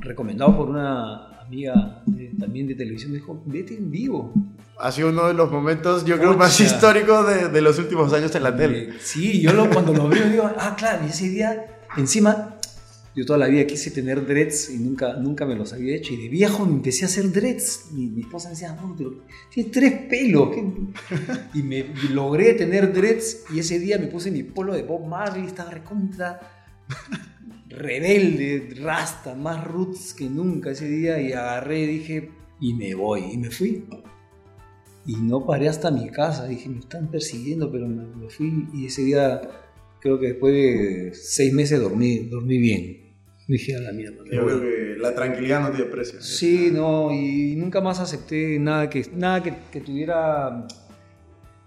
[0.00, 2.04] Recomendado por una amiga
[2.38, 4.32] también de televisión, me dijo, vete en vivo.
[4.82, 8.34] Ha sido uno de los momentos, yo creo, más históricos de, de, los últimos años
[8.34, 8.94] en la tele.
[9.00, 12.56] Sí, yo lo, cuando lo veo digo, ah, claro, y ese día, encima,
[13.14, 16.14] yo toda la vida quise tener dreads y nunca, nunca me los había hecho.
[16.14, 17.90] Y de viejo me empecé a hacer dreads.
[17.92, 20.48] Y mi esposa me decía, no, pero tienes tres pelos.
[21.52, 23.44] Y me logré tener dreads.
[23.52, 25.46] Y ese día me puse mi polo de Bob Marley.
[25.46, 26.40] Estaba recontra
[27.68, 31.20] rebelde, rasta, más roots que nunca ese día.
[31.20, 33.24] Y agarré, dije, y me voy.
[33.32, 33.84] Y me fui.
[35.06, 36.46] Y no paré hasta mi casa.
[36.46, 38.68] Dije, me están persiguiendo, pero me, fui.
[38.72, 39.40] Y ese día,
[40.00, 43.02] creo que después de seis meses dormí, dormí bien.
[43.48, 44.18] Dije a la mierda.
[44.30, 46.22] Yo creo que la tranquilidad no tiene precio.
[46.22, 50.66] Sí, no, y nunca más acepté nada que, nada que, tuviera.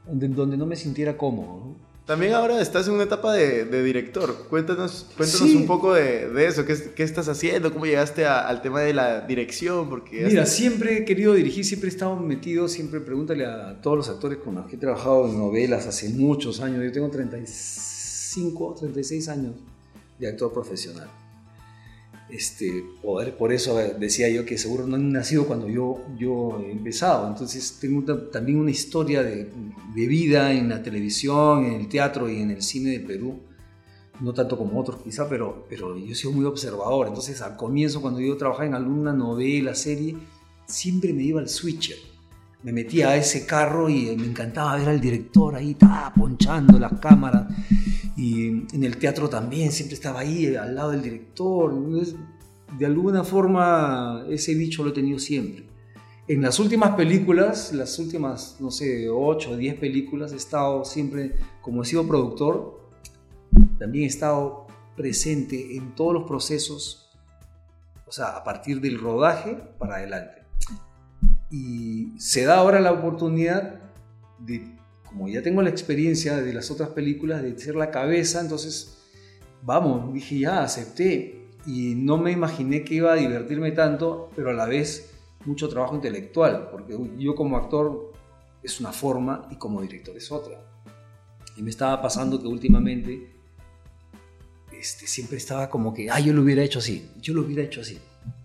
[0.10, 1.78] Donde, no me sintiera cómodo.
[2.06, 4.46] También ahora estás en una etapa de, director.
[4.48, 6.64] Cuéntanos, cuéntanos un poco de, eso.
[6.64, 7.74] ¿Qué, ¿Qué, estás haciendo?
[7.74, 9.90] ¿Cómo llegaste al tema de la dirección?
[9.90, 14.10] Porque Mira, siempre he querido dirigir, siempre he estado metido, siempre pregúntale a todos los
[14.10, 16.84] actores con los que he trabajado en novelas hace muchos años.
[16.84, 19.56] Yo tengo 35, 36 años
[20.20, 21.10] de actor profesional.
[22.28, 26.72] Este, poder, por eso decía yo que seguro no han nacido cuando yo, yo he
[26.72, 27.28] empezado.
[27.28, 29.52] Entonces tengo también una historia de,
[29.94, 33.40] de, vida en la televisión, en el teatro y en el cine de Perú.
[34.22, 37.08] No tanto como otros quizá, pero, pero yo he sido muy observador.
[37.08, 40.16] Entonces al comienzo cuando yo trabajaba en alguna novela, serie,
[40.66, 41.98] siempre me iba al switcher.
[42.64, 46.94] Me metía a ese carro y me encantaba ver al director ahí, estaba ponchando las
[47.00, 47.46] cámaras
[48.16, 51.74] y en el teatro también, siempre estaba ahí al lado del director.
[52.78, 55.66] De alguna forma ese bicho lo he tenido siempre.
[56.28, 61.36] En las últimas películas, las últimas, no sé, 8 o 10 películas, he estado siempre,
[61.62, 62.90] como he sido productor,
[63.78, 67.12] también he estado presente en todos los procesos,
[68.08, 70.44] o sea, a partir del rodaje para adelante.
[71.52, 73.82] Y se da ahora la oportunidad
[74.40, 74.75] de
[75.16, 78.98] como ya tengo la experiencia de las otras películas, de ser la cabeza, entonces,
[79.62, 81.54] vamos, dije, ya, acepté.
[81.66, 85.14] Y no me imaginé que iba a divertirme tanto, pero a la vez
[85.46, 88.12] mucho trabajo intelectual, porque yo como actor
[88.62, 90.60] es una forma y como director es otra.
[91.56, 93.32] Y me estaba pasando que últimamente
[94.74, 97.80] este, siempre estaba como que, ah, yo lo hubiera hecho así, yo lo hubiera hecho
[97.80, 97.98] así.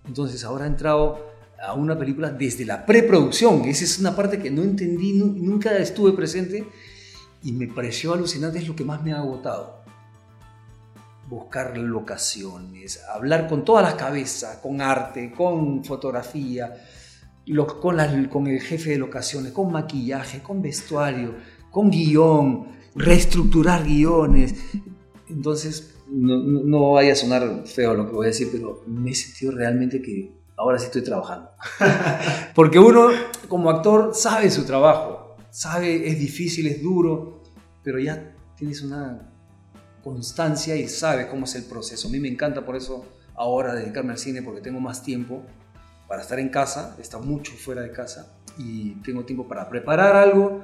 [0.06, 1.29] Entonces ahora he entrado
[1.62, 3.64] a una película desde la preproducción.
[3.66, 6.66] Esa es una parte que no entendí, nunca estuve presente
[7.42, 9.80] y me pareció alucinante, es lo que más me ha agotado.
[11.28, 16.74] Buscar locaciones, hablar con todas las cabezas, con arte, con fotografía,
[17.80, 21.34] con, con el jefe de locaciones, con maquillaje, con vestuario,
[21.70, 24.54] con guion, reestructurar guiones.
[25.28, 29.14] Entonces, no, no, vaya a sonar feo lo que voy a decir, pero me he
[29.14, 31.50] sentido realmente que ahora sí estoy trabajando.
[32.54, 33.08] Porque uno
[33.48, 37.42] como actor sabe su trabajo, sabe, es difícil, es duro,
[37.82, 39.32] pero ya tienes una
[40.04, 42.08] constancia y sabes cómo es el proceso.
[42.08, 45.42] A mí me encanta por eso ahora dedicarme al cine porque tengo más tiempo
[46.06, 50.62] para estar en casa, estar mucho fuera de casa y tengo tiempo para preparar algo,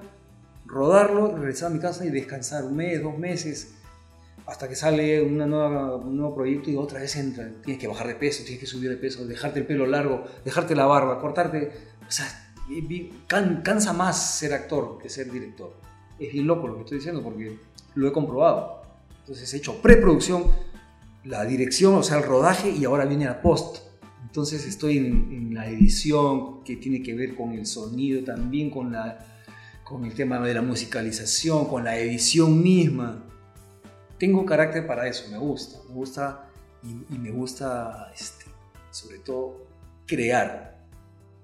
[0.67, 3.76] rodarlo, regresar a mi casa y descansar un mes, dos meses,
[4.47, 7.51] hasta que sale una nueva, un nuevo proyecto y otra vez entra.
[7.65, 10.77] Tienes que bajar de peso, tienes que subir de peso, dejarte el pelo largo, dejarte
[10.77, 11.73] la barba, cortarte.
[12.07, 12.27] O sea,
[13.27, 15.75] cansa más ser actor que ser director.
[16.19, 17.59] Es bien loco lo que estoy diciendo porque
[17.95, 18.83] lo he comprobado.
[19.21, 20.45] Entonces he hecho preproducción,
[21.25, 23.79] la dirección, o sea, el rodaje y ahora viene la post.
[24.23, 28.93] Entonces estoy en, en la edición que tiene que ver con el sonido, también con
[28.93, 29.27] la
[29.83, 33.25] con el tema de la musicalización, con la edición misma.
[34.19, 36.49] Tengo carácter para eso, me gusta, me gusta
[36.83, 38.47] y, me gusta este,
[38.91, 39.67] sobre todo
[40.07, 40.77] crear.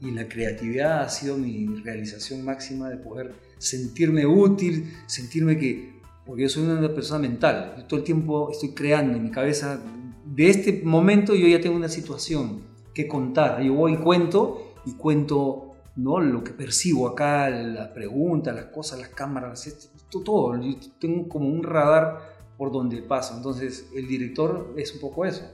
[0.00, 6.42] Y la creatividad ha sido mi realización máxima de poder sentirme útil, sentirme que, porque
[6.42, 9.80] yo soy una persona mental, yo todo el tiempo estoy creando en mi cabeza,
[10.24, 12.62] de este momento yo ya tengo una situación
[12.94, 16.20] que contar, yo voy y cuento y cuento ¿no?
[16.20, 21.62] Lo que percibo acá, las preguntas, las cosas, las cámaras, todo, Yo tengo como un
[21.62, 23.36] radar por donde paso.
[23.36, 25.50] Entonces, el director es un poco eso.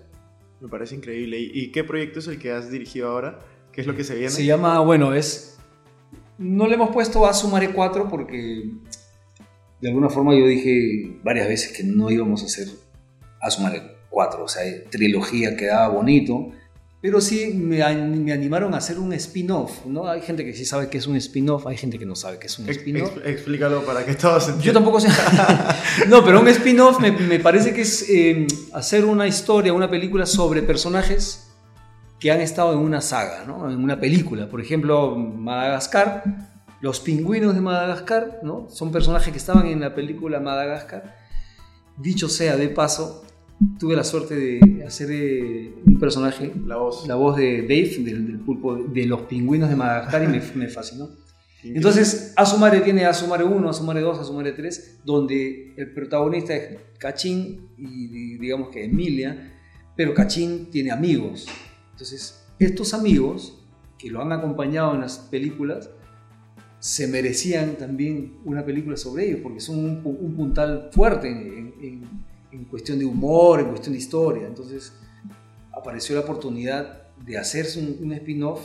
[0.60, 1.38] Me parece increíble.
[1.38, 3.38] ¿Y qué proyecto es el que has dirigido ahora?
[3.72, 4.30] ¿Qué es lo que se viene?
[4.30, 5.58] Se llama, bueno, es...
[6.36, 8.70] No le hemos puesto a Sumare 4 porque
[9.80, 12.68] de alguna forma yo dije varias veces que no íbamos a hacer
[13.40, 16.50] a Sumare 4, o sea, trilogía quedaba bonito,
[17.00, 20.08] pero sí me, me, animaron a hacer un spin-off, ¿no?
[20.08, 22.48] Hay gente que sí sabe que es un spin-off, hay gente que no sabe que
[22.48, 23.18] es un spin-off.
[23.24, 24.64] Explícalo para que todos entiendan.
[24.64, 25.08] Yo tampoco sé.
[26.08, 30.26] no, pero un spin-off me, me, parece que es eh, hacer una historia, una película
[30.26, 31.48] sobre personajes
[32.18, 33.70] que han estado en una saga, ¿no?
[33.70, 34.48] En una película.
[34.48, 36.24] Por ejemplo, Madagascar,
[36.80, 38.66] los pingüinos de Madagascar, ¿no?
[38.70, 41.16] Son personajes que estaban en la película Madagascar.
[41.96, 43.24] Dicho sea de paso,
[43.78, 48.40] tuve la suerte de hacer eh, un personaje, la voz, la voz de Dave, del,
[48.40, 51.08] pulpo de los pingüinos de Madagascar, y me, me fascinó.
[51.64, 58.38] Entonces, Asumare tiene Asumare 1, Asumare 2, Asumare 3, donde el protagonista es Cachín y
[58.38, 59.54] digamos que Emilia,
[59.96, 61.48] pero Cachín tiene amigos.
[61.90, 63.58] Entonces, estos amigos
[63.98, 65.90] que lo han acompañado en las películas,
[66.78, 72.17] se merecían también una película sobre ellos, porque son un, puntal fuerte en en
[72.70, 74.46] cuestión de humor, en cuestión de historia.
[74.46, 74.92] Entonces
[75.72, 78.60] apareció la oportunidad de hacerse un, spin-off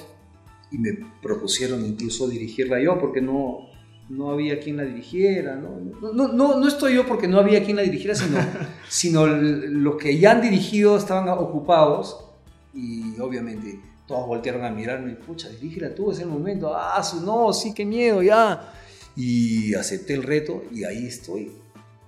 [0.71, 3.69] y me propusieron incluso dirigirla yo porque no,
[4.09, 5.55] no había quien la dirigiera.
[5.55, 5.79] ¿no?
[6.13, 8.39] No, no, no estoy yo porque no había quien la dirigiera, sino,
[8.89, 12.25] sino los que ya han dirigido estaban ocupados
[12.73, 17.73] y obviamente todos voltearon a mirarme, pucha, dirígela tú, es el momento, ah, no, sí,
[17.73, 18.73] qué miedo, ya.
[19.15, 21.51] Y acepté el reto y ahí estoy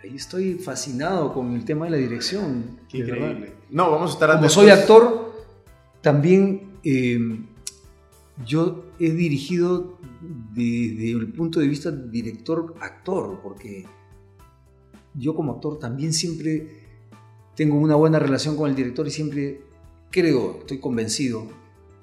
[0.06, 2.80] ahí estoy fascinado con el tema de la dirección.
[2.88, 3.54] Qué increíble.
[3.70, 5.34] No, vamos a estar Como soy actor,
[6.02, 7.20] también eh,
[8.46, 9.98] yo he dirigido
[10.54, 13.86] desde el punto de vista director-actor, porque
[15.14, 16.84] yo como actor también siempre
[17.56, 19.62] tengo una buena relación con el director y siempre
[20.12, 21.48] creo, estoy convencido,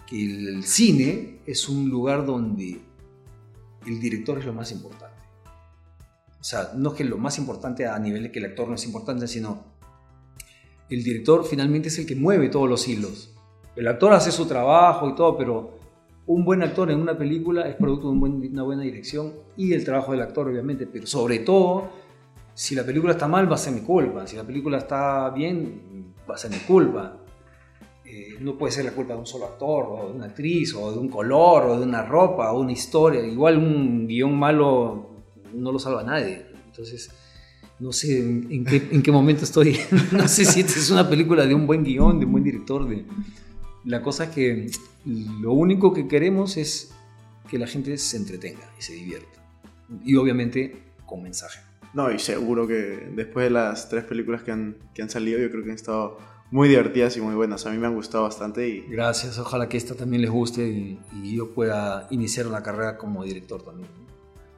[0.07, 2.81] que el cine es un lugar donde
[3.87, 5.12] el director es lo más importante.
[6.43, 8.75] O sea, no es que lo más importante a nivel de que el actor no
[8.75, 9.63] es importante, sino
[10.91, 13.33] el director finalmente es el que mueve todos los hilos.
[13.77, 15.79] El actor hace su trabajo y todo, pero
[16.27, 20.11] un buen actor en una película es producto de una buena dirección y el trabajo
[20.11, 21.91] del actor, obviamente, pero sobre todo,
[22.55, 24.27] si la película está mal, va a ser mi culpa.
[24.27, 27.19] Si la película está bien, va a ser mi culpa.
[28.05, 30.91] Eh, no puede ser la culpa de un solo actor, o de una actriz, o
[30.91, 33.25] de un color, o de una ropa, o una historia.
[33.25, 35.12] Igual un guion malo
[35.55, 36.47] no lo salva nadie.
[36.67, 37.11] Entonces,
[37.79, 39.79] no sé en, qué, momento estoy.
[40.12, 42.88] no sé si esta es una película de un buen guion, de un buen director.
[42.88, 43.05] De...
[43.85, 44.71] La cosa es que
[45.05, 46.93] lo único que queremos es
[47.51, 49.45] que la gente se entretenga y se divierta.
[50.05, 51.61] Y obviamente con mensaje.
[51.92, 55.50] No, y seguro que después de las tres películas que han, que han salido, yo
[55.50, 56.19] creo que han estado
[56.50, 57.67] muy divertidas y muy buenas.
[57.67, 58.69] A mí me han gustado bastante.
[58.69, 58.81] Y...
[58.88, 63.25] Gracias, ojalá que esta también les guste y, y yo pueda iniciar una carrera como
[63.25, 64.02] director también.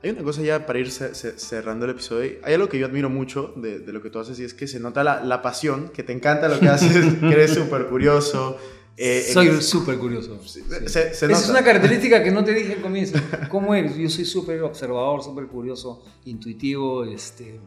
[0.04, 2.32] Hay una cosa ya para ir cerrando el episodio.
[2.42, 4.78] Hay algo que yo admiro mucho de, lo que tú haces y es que se
[4.78, 8.58] nota la, pasión, que te encanta lo que haces, que eres súper curioso.
[8.98, 10.38] Eh, soy súper curioso.
[10.84, 13.18] Esa es una característica que no te dije al comienzo.
[13.48, 13.96] ¿Cómo eres?
[13.96, 17.58] Yo soy súper observador, súper curioso, intuitivo, este,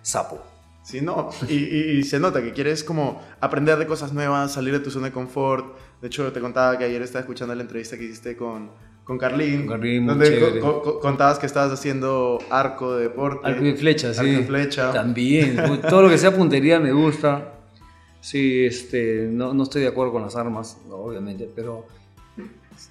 [0.00, 0.42] sapo.
[0.82, 1.56] Sí, no, y,
[1.98, 5.12] y, se nota que quieres como aprender de cosas nuevas, salir de tu zona de
[5.12, 5.76] confort.
[6.00, 8.70] De hecho, te contaba que ayer estaba escuchando la entrevista que hiciste con,
[9.10, 13.40] con Carlín, Con Carlín, donde co- co- contabas que estabas haciendo arco de deporte.
[13.44, 14.20] Arco y flecha, sí.
[14.20, 14.92] Arco y flecha.
[14.92, 15.56] También.
[15.90, 17.54] Todo lo que sea puntería me gusta.
[18.20, 21.86] Sí, este, no, no estoy de acuerdo con las armas, obviamente, pero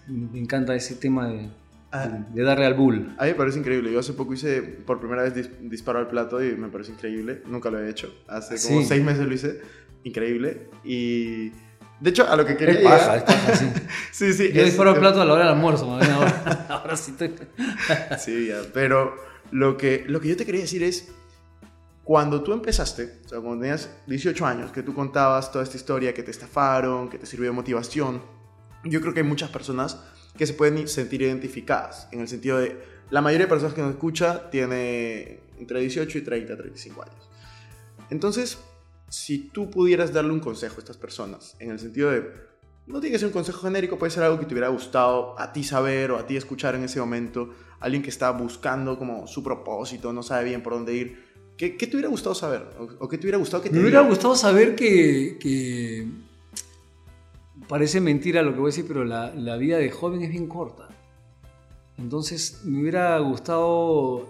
[0.09, 1.47] me encanta ese tema de,
[1.93, 2.09] Ah.
[2.33, 3.15] de darle al bull.
[3.17, 3.89] A mí me parece increíble.
[3.93, 7.43] Yo hace poco hice por primera vez dis- disparo al plato y me parece increíble.
[7.47, 8.13] Nunca lo he hecho.
[8.27, 8.87] Hace como Sí.
[8.89, 9.61] seis meses lo hice.
[10.03, 10.67] Increíble.
[10.83, 11.53] Y
[11.99, 13.65] de hecho, a lo que quería Es paja, es paja, sí.
[14.11, 14.51] Sí, sí.
[14.53, 17.33] Yo disparo al plato a la hora del almuerzo, ahora, ahora sí estoy...
[18.19, 18.61] Sí, ya.
[18.73, 19.15] Pero
[19.51, 21.09] lo que, lo que yo te quería decir es,
[22.03, 26.13] cuando tú empezaste, o sea, cuando tenías 18 años, que tú contabas toda esta historia,
[26.13, 28.21] que te estafaron, que te sirvió de motivación,
[28.83, 29.99] yo creo que hay muchas personas
[30.37, 33.91] que se pueden sentir identificadas, en el sentido de, la mayoría de personas que nos
[33.91, 37.29] escucha tiene entre 18 y 30, 35 años.
[38.09, 38.57] Entonces,
[39.09, 42.23] si tú pudieras darle un consejo a estas personas, en el sentido de,
[42.87, 45.51] no tiene que ser un consejo genérico, puede ser algo que te hubiera gustado a
[45.53, 47.49] ti saber o a ti escuchar en ese momento,
[47.79, 51.29] alguien que está buscando como su propósito, no sabe bien por dónde ir.
[51.57, 52.67] ¿Qué, qué te hubiera gustado saber?
[52.79, 56.07] ¿O, o qué te hubiera gustado que te Me hubiera gustado saber que, que-
[57.67, 60.47] Parece mentira lo que voy a decir, pero la, la vida de joven es bien
[60.47, 60.87] corta.
[61.97, 64.27] Entonces me hubiera gustado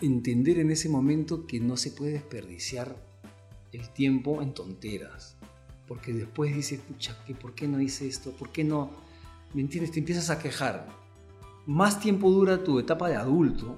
[0.00, 2.94] entender en ese momento que no se puede desperdiciar
[3.72, 5.36] el tiempo en tonteras.
[5.86, 8.30] Porque después dices, pucha, ¿qué- ¿por qué no hice esto?
[8.32, 8.90] ¿Por qué no?
[9.54, 9.90] ¿Me entiendes?
[9.92, 10.86] Te empiezas a quejar.
[11.66, 13.76] Más tiempo dura tu etapa de adulto,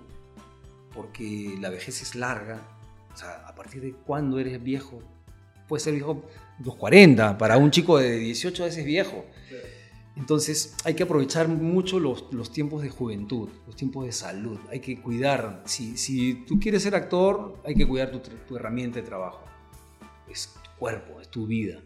[0.95, 2.61] porque la vejez es larga.
[3.13, 5.03] O sea, ¿a partir de cuándo eres viejo?
[5.69, 6.23] Puede ser viejo
[6.65, 9.25] los 40, para un chico de 18 veces viejo.
[10.17, 14.59] Entonces hay que aprovechar mucho los, los tiempos de juventud, los tiempos de salud.
[14.71, 15.63] Hay que cuidar.
[15.65, 19.43] Si, si tú quieres ser actor, hay que cuidar tu, tu herramienta de trabajo.
[20.33, 21.79] Es tu cuerpo, es tu vida.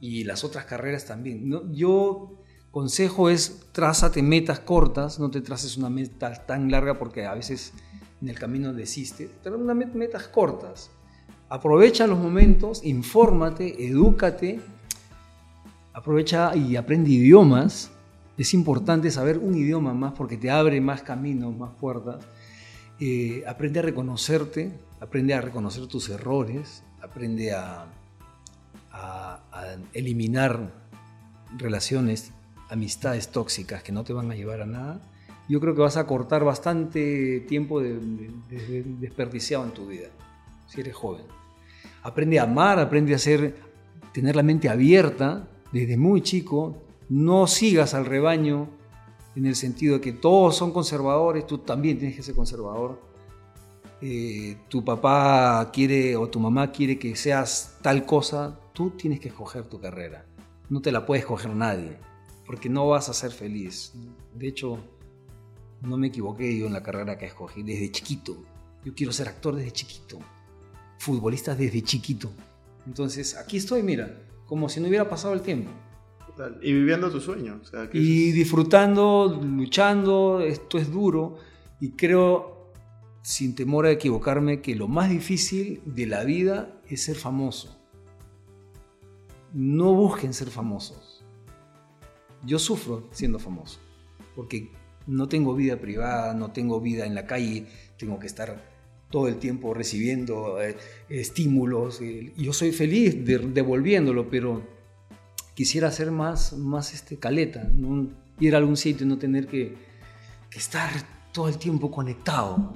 [0.00, 1.48] Y las otras carreras también.
[1.48, 1.72] ¿no?
[1.72, 2.32] Yo
[2.70, 7.72] consejo es trázate metas cortas, no te traces una meta tan larga porque a veces
[8.20, 9.30] en el camino desistes.
[9.44, 10.90] Met- metas cortas.
[11.48, 14.60] Aprovecha los momentos, infórmate, edúcate,
[15.92, 17.90] aprovecha y aprende idiomas.
[18.38, 22.24] Es importante saber un idioma más porque te abre más caminos, más puertas.
[22.98, 27.86] Eh, aprende a reconocerte, aprende a reconocer tus errores, aprende a,
[29.94, 30.70] eliminar
[31.56, 32.30] relaciones,
[32.70, 35.00] amistades tóxicas que no te van a llevar a nada.
[35.48, 40.08] Yo creo que vas a cortar bastante tiempo de- de- de- desperdiciado en tu vida,
[40.68, 41.24] si eres joven.
[42.02, 43.56] Aprende a amar, aprende a ser,
[44.12, 46.76] tener la mente abierta desde muy chico.
[47.08, 48.68] No sigas al rebaño
[49.36, 53.00] en el sentido de que todos son conservadores, tú también tienes que ser conservador.
[54.04, 59.28] Eh, tu papá quiere o tu mamá quiere que seas tal cosa, tú tienes que
[59.28, 60.26] escoger tu carrera.
[60.68, 61.98] No te la puede escoger nadie,
[62.44, 63.92] porque no vas a ser feliz.
[64.34, 64.78] De hecho,
[65.82, 68.36] no me equivoqué yo en la carrera que escogí desde chiquito.
[68.84, 70.18] Yo quiero ser actor desde chiquito,
[70.98, 72.30] futbolista desde chiquito.
[72.86, 75.70] Entonces, aquí estoy, mira, como si no hubiera pasado el tiempo.
[76.26, 76.58] Total.
[76.62, 77.60] Y viviendo tu sueño.
[77.62, 81.36] O sea, Y es- disfrutando, luchando, esto es duro.
[81.80, 82.51] Y creo,
[83.22, 87.78] sin temor a equivocarme, que lo más difícil de la vida es ser famoso.
[89.52, 91.24] No busquen ser famosos.
[92.44, 93.78] Yo sufro siendo famoso,
[94.34, 94.70] porque
[95.06, 97.66] no tengo vida privada, no tengo vida en la calle,
[97.98, 98.70] tengo que estar
[99.10, 100.76] todo el tiempo recibiendo eh,
[101.08, 102.00] estímulos.
[102.00, 104.62] eh, yo soy feliz de- devolviéndolo, pero
[105.54, 107.70] quisiera ser más, más este, caleta,
[108.40, 109.74] ir a algún sitio y no tener que
[110.50, 110.90] estar
[111.32, 112.72] todo el tiempo conectado.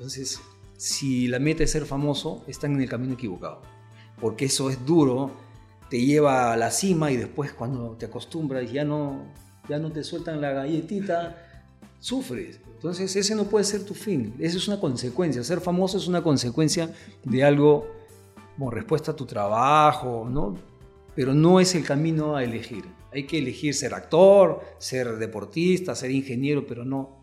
[0.00, 0.40] Entonces,
[0.78, 3.60] si la meta es ser famoso, están en el camino equivocado,
[4.18, 5.30] porque eso es duro,
[5.90, 9.26] te lleva a la cima y después cuando te acostumbras ya no,
[9.68, 11.66] ya no te sueltan la galletita,
[11.98, 12.60] sufres.
[12.76, 15.44] Entonces ese no puede ser tu fin, eso es una consecuencia.
[15.44, 16.90] Ser famoso es una consecuencia
[17.22, 17.86] de algo
[18.56, 20.56] como respuesta a tu trabajo, ¿no?
[21.14, 22.86] Pero no es el camino a elegir.
[23.12, 27.22] Hay que elegir ser actor, ser deportista, ser ingeniero, pero no,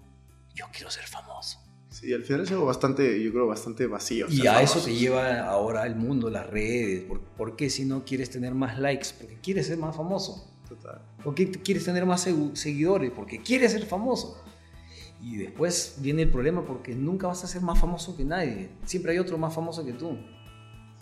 [0.54, 1.57] yo quiero ser famoso.
[2.00, 4.28] Sí, al final es algo bastante, yo creo, bastante vacío.
[4.30, 7.02] Y ser a eso te lleva ahora el mundo, las redes.
[7.04, 9.08] ¿Por, por qué si no quieres tener más likes?
[9.20, 10.48] Porque quieres ser más famoso.
[10.70, 11.02] Total.
[11.24, 13.10] ¿Por qué quieres tener más segu- seguidores?
[13.12, 14.44] Porque quieres ser famoso.
[15.22, 18.70] Y después viene el problema porque nunca vas a ser más famoso que nadie.
[18.86, 20.16] Siempre hay otro más famoso que tú.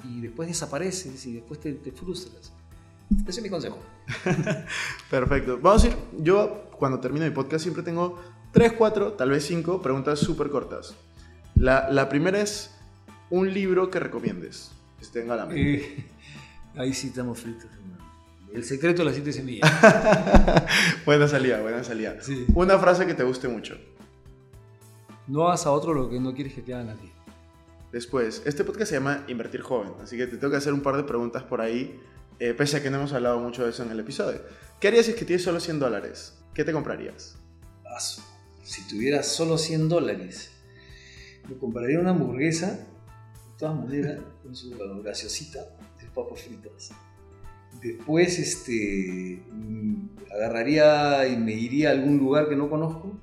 [0.06, 2.54] Y después desapareces y después te, te frustras.
[3.28, 3.78] Ese es mi consejo.
[5.10, 5.60] Perfecto.
[5.62, 8.20] Vamos a ir, yo cuando termino mi podcast siempre tengo
[8.56, 10.96] 3, 4, tal vez 5 preguntas súper cortas.
[11.56, 12.74] La, la primera es
[13.30, 14.72] un libro que recomiendes.
[14.98, 15.76] Que esté en la mente.
[15.76, 16.06] Eh,
[16.78, 17.98] ahí sí estamos fritos, hermano.
[18.54, 19.70] El secreto de las siete semillas.
[21.06, 22.16] buena salida, buena salida.
[22.22, 22.46] Sí.
[22.54, 23.78] Una frase que te guste mucho.
[25.28, 27.12] No hagas a otro lo que no quieres que te hagan a ti.
[27.92, 30.96] Después, este podcast se llama Invertir Joven, así que te tengo que hacer un par
[30.96, 32.00] de preguntas por ahí,
[32.40, 34.40] eh, pese a que no hemos hablado mucho de eso en el episodio.
[34.80, 36.38] ¿Qué harías si es que tienes solo 100 dólares?
[36.54, 37.36] ¿Qué te comprarías?
[37.94, 38.22] Asu,
[38.66, 40.52] Si tuviera solo 100 dólares,
[41.48, 45.60] me compraría una hamburguesa, de todas maneras, con su gaseosita
[46.02, 46.90] de papas fritas.
[47.80, 53.22] Después, este, mm, agarraría y me iría a algún lugar que no conozco.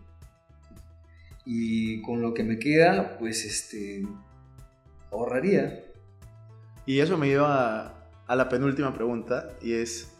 [1.44, 4.06] Y con lo que me queda, pues, este,
[5.10, 5.86] ahorraría.
[6.86, 10.12] Y eso me lleva a, a la penúltima pregunta, y es,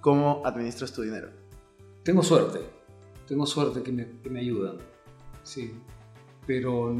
[0.00, 1.28] ¿cómo administras tu dinero?
[2.04, 2.60] Tengo suerte,
[3.26, 4.78] tengo suerte que me, que me ayudan,
[5.42, 5.72] sí,
[6.46, 6.94] pero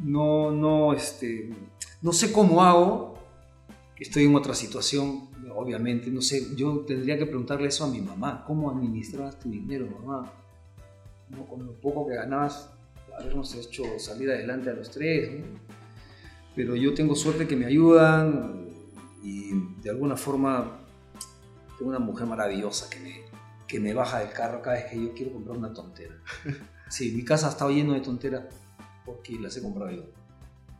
[0.00, 1.50] no, no, este,
[2.02, 3.14] no sé cómo hago,
[3.98, 8.44] estoy en otra situación, obviamente, no sé, yo tendría que preguntarle eso a mi mamá,
[8.46, 10.32] ¿cómo administrabas tu dinero, mamá?
[11.30, 12.70] No, con lo poco que ganabas,
[13.18, 15.68] habernos hecho salir adelante a los tres, ¿no?
[16.54, 18.66] pero yo tengo suerte que me ayudan
[19.22, 19.52] y
[19.82, 20.80] de alguna forma
[21.76, 23.20] tengo una mujer maravillosa que me,
[23.68, 26.14] que me baja del carro cada vez que yo quiero comprar una tontera.
[26.90, 28.44] Sí, mi casa estado lleno de tonteras
[29.04, 30.04] porque las he comprado yo.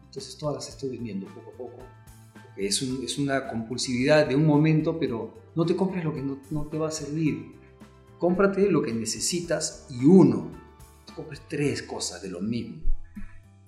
[0.07, 1.83] Entonces todas las estoy vendiendo poco a poco.
[2.57, 6.39] Es, un- es una compulsividad de un momento, pero no te compres lo que no,
[6.51, 7.53] no te va a servir.
[8.19, 10.51] Cómprate lo que necesitas y uno.
[11.07, 12.79] Te compres tres cosas de lo mismo.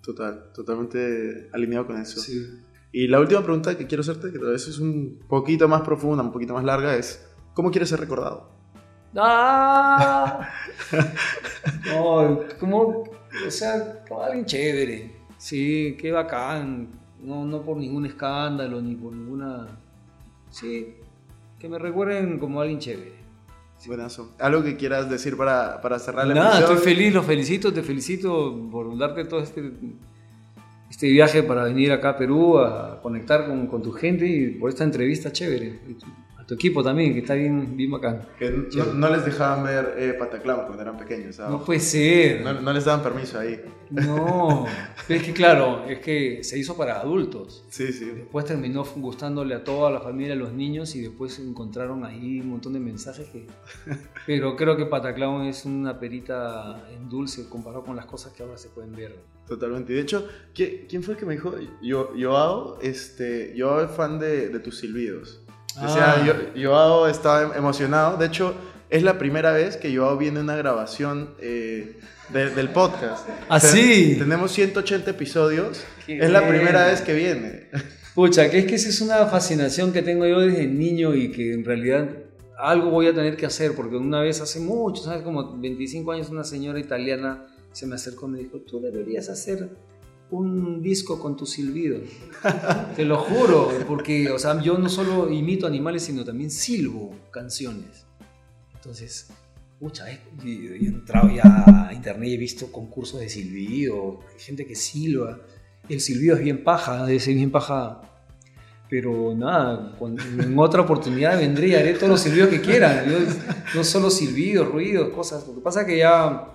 [0.02, 2.20] Total, totalmente alineado con eso.
[2.20, 2.42] Sí.
[2.90, 6.22] Y la última pregunta que quiero hacerte, que tal vez es un poquito más profunda,
[6.24, 8.58] un poquito más larga, es, ¿cómo quieres ser recordado?
[9.16, 10.48] ¡Ah!
[11.86, 13.04] No, como,
[13.46, 15.14] o sea, como alguien chévere.
[15.36, 16.88] Sí, qué bacán.
[17.22, 19.66] No, no por ningún escándalo ni por ninguna.
[20.50, 20.94] Sí,
[21.58, 23.20] que me recuerden como alguien chévere.
[23.86, 24.34] Buenazo.
[24.38, 28.68] ¿Algo que quieras decir para, para cerrar la Nada, estoy feliz, los felicito, te felicito
[28.70, 29.72] por darte todo este,
[30.90, 34.68] este viaje para venir acá a Perú a conectar con, con tu gente y por
[34.68, 35.80] esta entrevista chévere.
[36.50, 38.22] Tu- equipo también, que está bien, bien bacán.
[38.38, 41.52] Que no, no les dejaban ver eh, Pataclown cuando eran pequeños, ¿sabes?
[41.52, 42.42] No puede ser.
[42.42, 43.60] No, no les daban permiso ahí.
[43.90, 44.66] No,
[45.08, 47.64] es que claro, es que se hizo para adultos.
[47.70, 48.04] Sí, sí.
[48.04, 52.50] Después terminó gustándole a toda la familia, a los niños, y después encontraron ahí un
[52.50, 53.46] montón de mensajes que...
[54.26, 58.58] Pero creo que Pataclown es una perita en dulce comparado con las cosas que ahora
[58.58, 59.16] se pueden ver.
[59.48, 59.92] Totalmente.
[59.92, 61.54] Y de hecho, ¿qui- ¿quién fue el que me dijo?
[61.82, 65.40] Yo, Joao, este, Joao es fan de, de tus silbidos.
[65.76, 66.24] O sea, Ah.
[66.26, 68.16] yo, Joao estaba em- emocionado.
[68.16, 68.54] De hecho,
[68.88, 71.96] es la primera vez que Joao viene a una grabación eh,
[72.30, 73.28] de- del podcast.
[73.48, 74.16] ¿Ah, O sea, sí?
[74.18, 75.82] Tenemos 180 episodios.
[76.06, 77.68] Qué es la primera vez que viene.
[78.14, 81.52] Pucha, que es que esa es una fascinación que tengo yo desde niño y que
[81.54, 82.08] en realidad
[82.58, 85.22] algo voy a tener que hacer, porque una vez hace mucho, ¿sabes?
[85.22, 89.68] Como 25 años, una señora italiana se me acercó y me dijo, tú deberías hacer
[90.30, 92.02] un disco con tus silbidos.
[92.96, 98.06] Te lo juro, porque, o sea, yo no solo imito animales, sino también silbo canciones.
[98.74, 99.28] Entonces,
[99.78, 100.06] pucha,
[100.44, 105.40] y he entrado ya a internet y he visto concursos de silbido, gente que silba.
[105.88, 108.02] El silbido es bien paja, es bien paja.
[108.88, 113.08] Pero nada, en otra oportunidad vendré y haré todos los silbidos que quieran.
[113.08, 113.18] Yo-
[113.74, 115.46] no solo silbidos, ruidos, cosas.
[115.46, 116.48] Lo que pasa es que ya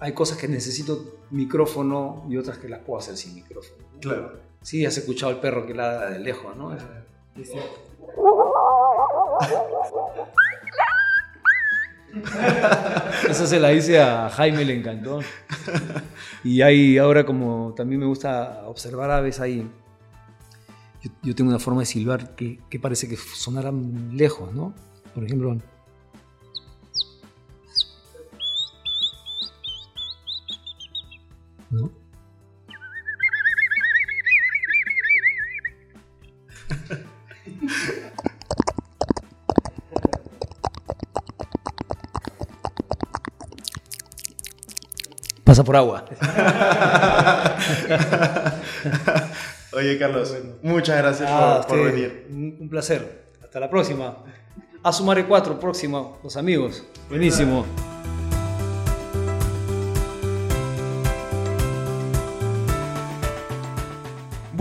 [0.00, 3.84] hay cosas que necesito micrófono y otras que las puedo hacer sin micrófono.
[4.00, 4.40] Claro.
[4.62, 6.72] Sí, has escuchado al perro que ladra de lejos, ¿no?
[7.36, 7.60] Ese-
[13.28, 15.20] Esa se la hice a Jaime, le encantó.
[16.44, 19.68] Y hay ahora como también me gusta observar aves ahí.
[21.02, 24.74] Yo, yo tengo una forma de silbar que, que parece que sonaran lejos, ¿no?
[25.14, 25.56] Por ejemplo.
[31.70, 31.90] ¿No?
[45.44, 46.04] Pasa por agua.
[49.72, 52.26] Oye, Carlos, muchas gracias Ah, por, por usted, venir.
[52.60, 53.26] Un, placer.
[53.42, 54.16] Hasta la próxima.
[54.82, 56.84] A Sumare 4, próximo, los amigos.
[57.08, 57.64] Buenísimo.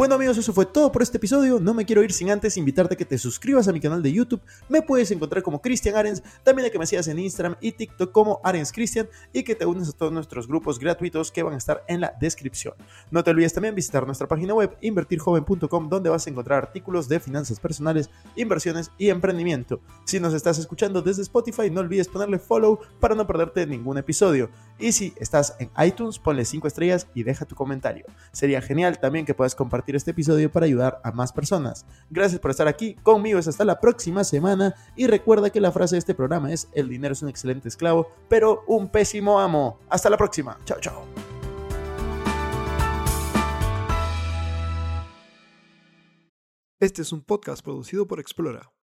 [0.06, 1.60] Bueno amigos, eso fue todo por este episodio.
[1.60, 4.12] No me quiero ir sin antes invitarte a que te suscribas a mi canal de
[4.12, 4.42] YouTube.
[4.70, 8.12] Me puedes encontrar como Cristian Arens, también a que me sigas en Instagram y TikTok
[8.12, 11.58] como Arens Cristian y que te unes a todos nuestros grupos gratuitos que van a
[11.58, 12.74] estar en la descripción.
[13.12, 17.20] No te olvides también visitar nuestra página web invertirjoven.com donde vas a encontrar artículos de
[17.20, 19.82] finanzas personales, inversiones y emprendimiento.
[20.06, 24.50] Si nos estás escuchando desde Spotify, no olvides ponerle follow para no perderte ningún episodio.
[24.80, 28.06] Y si estás en iTunes, ponle 5 estrellas y deja tu comentario.
[28.32, 31.86] Sería genial también que puedas compartir este episodio para ayudar a más personas.
[32.10, 35.96] Gracias por estar aquí conmigo, es hasta la próxima semana y recuerda que la frase
[35.96, 39.80] de este programa es el dinero es un excelente esclavo, pero un pésimo amo.
[39.90, 40.58] Hasta la próxima.
[40.64, 41.06] Chao, chao.
[46.80, 48.72] Este es un podcast producido por Explora.